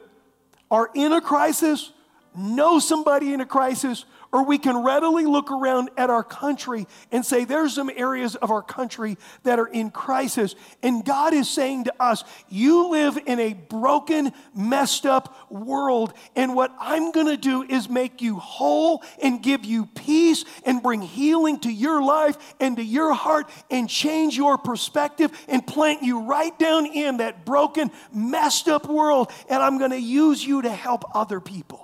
are 0.72 0.90
in 0.96 1.14
a 1.14 1.22
crisis, 1.22 1.92
know 2.36 2.80
somebody 2.80 3.34
in 3.34 3.42
a 3.42 3.46
crisis, 3.46 4.06
or 4.34 4.44
we 4.44 4.58
can 4.58 4.84
readily 4.84 5.26
look 5.26 5.52
around 5.52 5.92
at 5.96 6.10
our 6.10 6.24
country 6.24 6.88
and 7.12 7.24
say, 7.24 7.46
there's 7.46 7.76
some 7.76 7.92
areas 7.96 8.36
of 8.36 8.50
our 8.50 8.64
country 8.64 9.16
that 9.44 9.60
are 9.60 9.68
in 9.68 9.92
crisis. 9.92 10.56
And 10.82 11.06
God 11.06 11.36
is 11.36 11.48
saying 11.48 11.84
to 11.84 11.94
us, 12.00 12.24
you 12.50 12.90
live 12.90 13.20
in 13.28 13.40
a 13.40 13.54
broken, 13.54 14.34
messed 14.56 15.06
up 15.06 15.52
world. 15.52 16.14
And 16.36 16.56
what 16.56 16.76
I'm 16.80 17.12
going 17.12 17.28
to 17.28 17.38
do 17.38 17.62
is 17.62 17.88
make 17.88 18.24
you 18.24 18.38
whole 18.38 19.04
and 19.22 19.42
give 19.42 19.64
you 19.66 19.86
peace 19.86 20.46
and 20.66 20.82
bring 20.82 21.04
healing 21.04 21.60
to 21.60 21.72
your 21.72 22.02
life 22.02 22.36
and 22.60 22.76
to 22.78 22.84
your 22.84 23.14
heart 23.14 23.48
and 23.70 23.88
change 23.88 24.36
your 24.36 24.58
perspective 24.58 25.32
and 25.48 25.66
plant 25.66 26.02
you 26.02 26.22
right 26.22 26.58
down 26.58 26.88
in 26.88 27.18
that 27.18 27.46
broken, 27.46 27.92
messed 28.12 28.68
up 28.68 28.90
world. 28.90 29.32
And 29.48 29.62
I'm 29.62 29.78
going 29.78 29.92
to 29.92 30.02
use 30.02 30.44
you 30.44 30.64
to 30.64 30.72
help 30.72 31.04
other 31.14 31.40
people. 31.40 31.83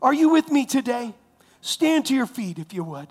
Are 0.00 0.14
you 0.14 0.28
with 0.28 0.50
me 0.50 0.64
today? 0.64 1.14
Stand 1.60 2.06
to 2.06 2.14
your 2.14 2.26
feet 2.26 2.58
if 2.58 2.72
you 2.72 2.84
would. 2.84 3.08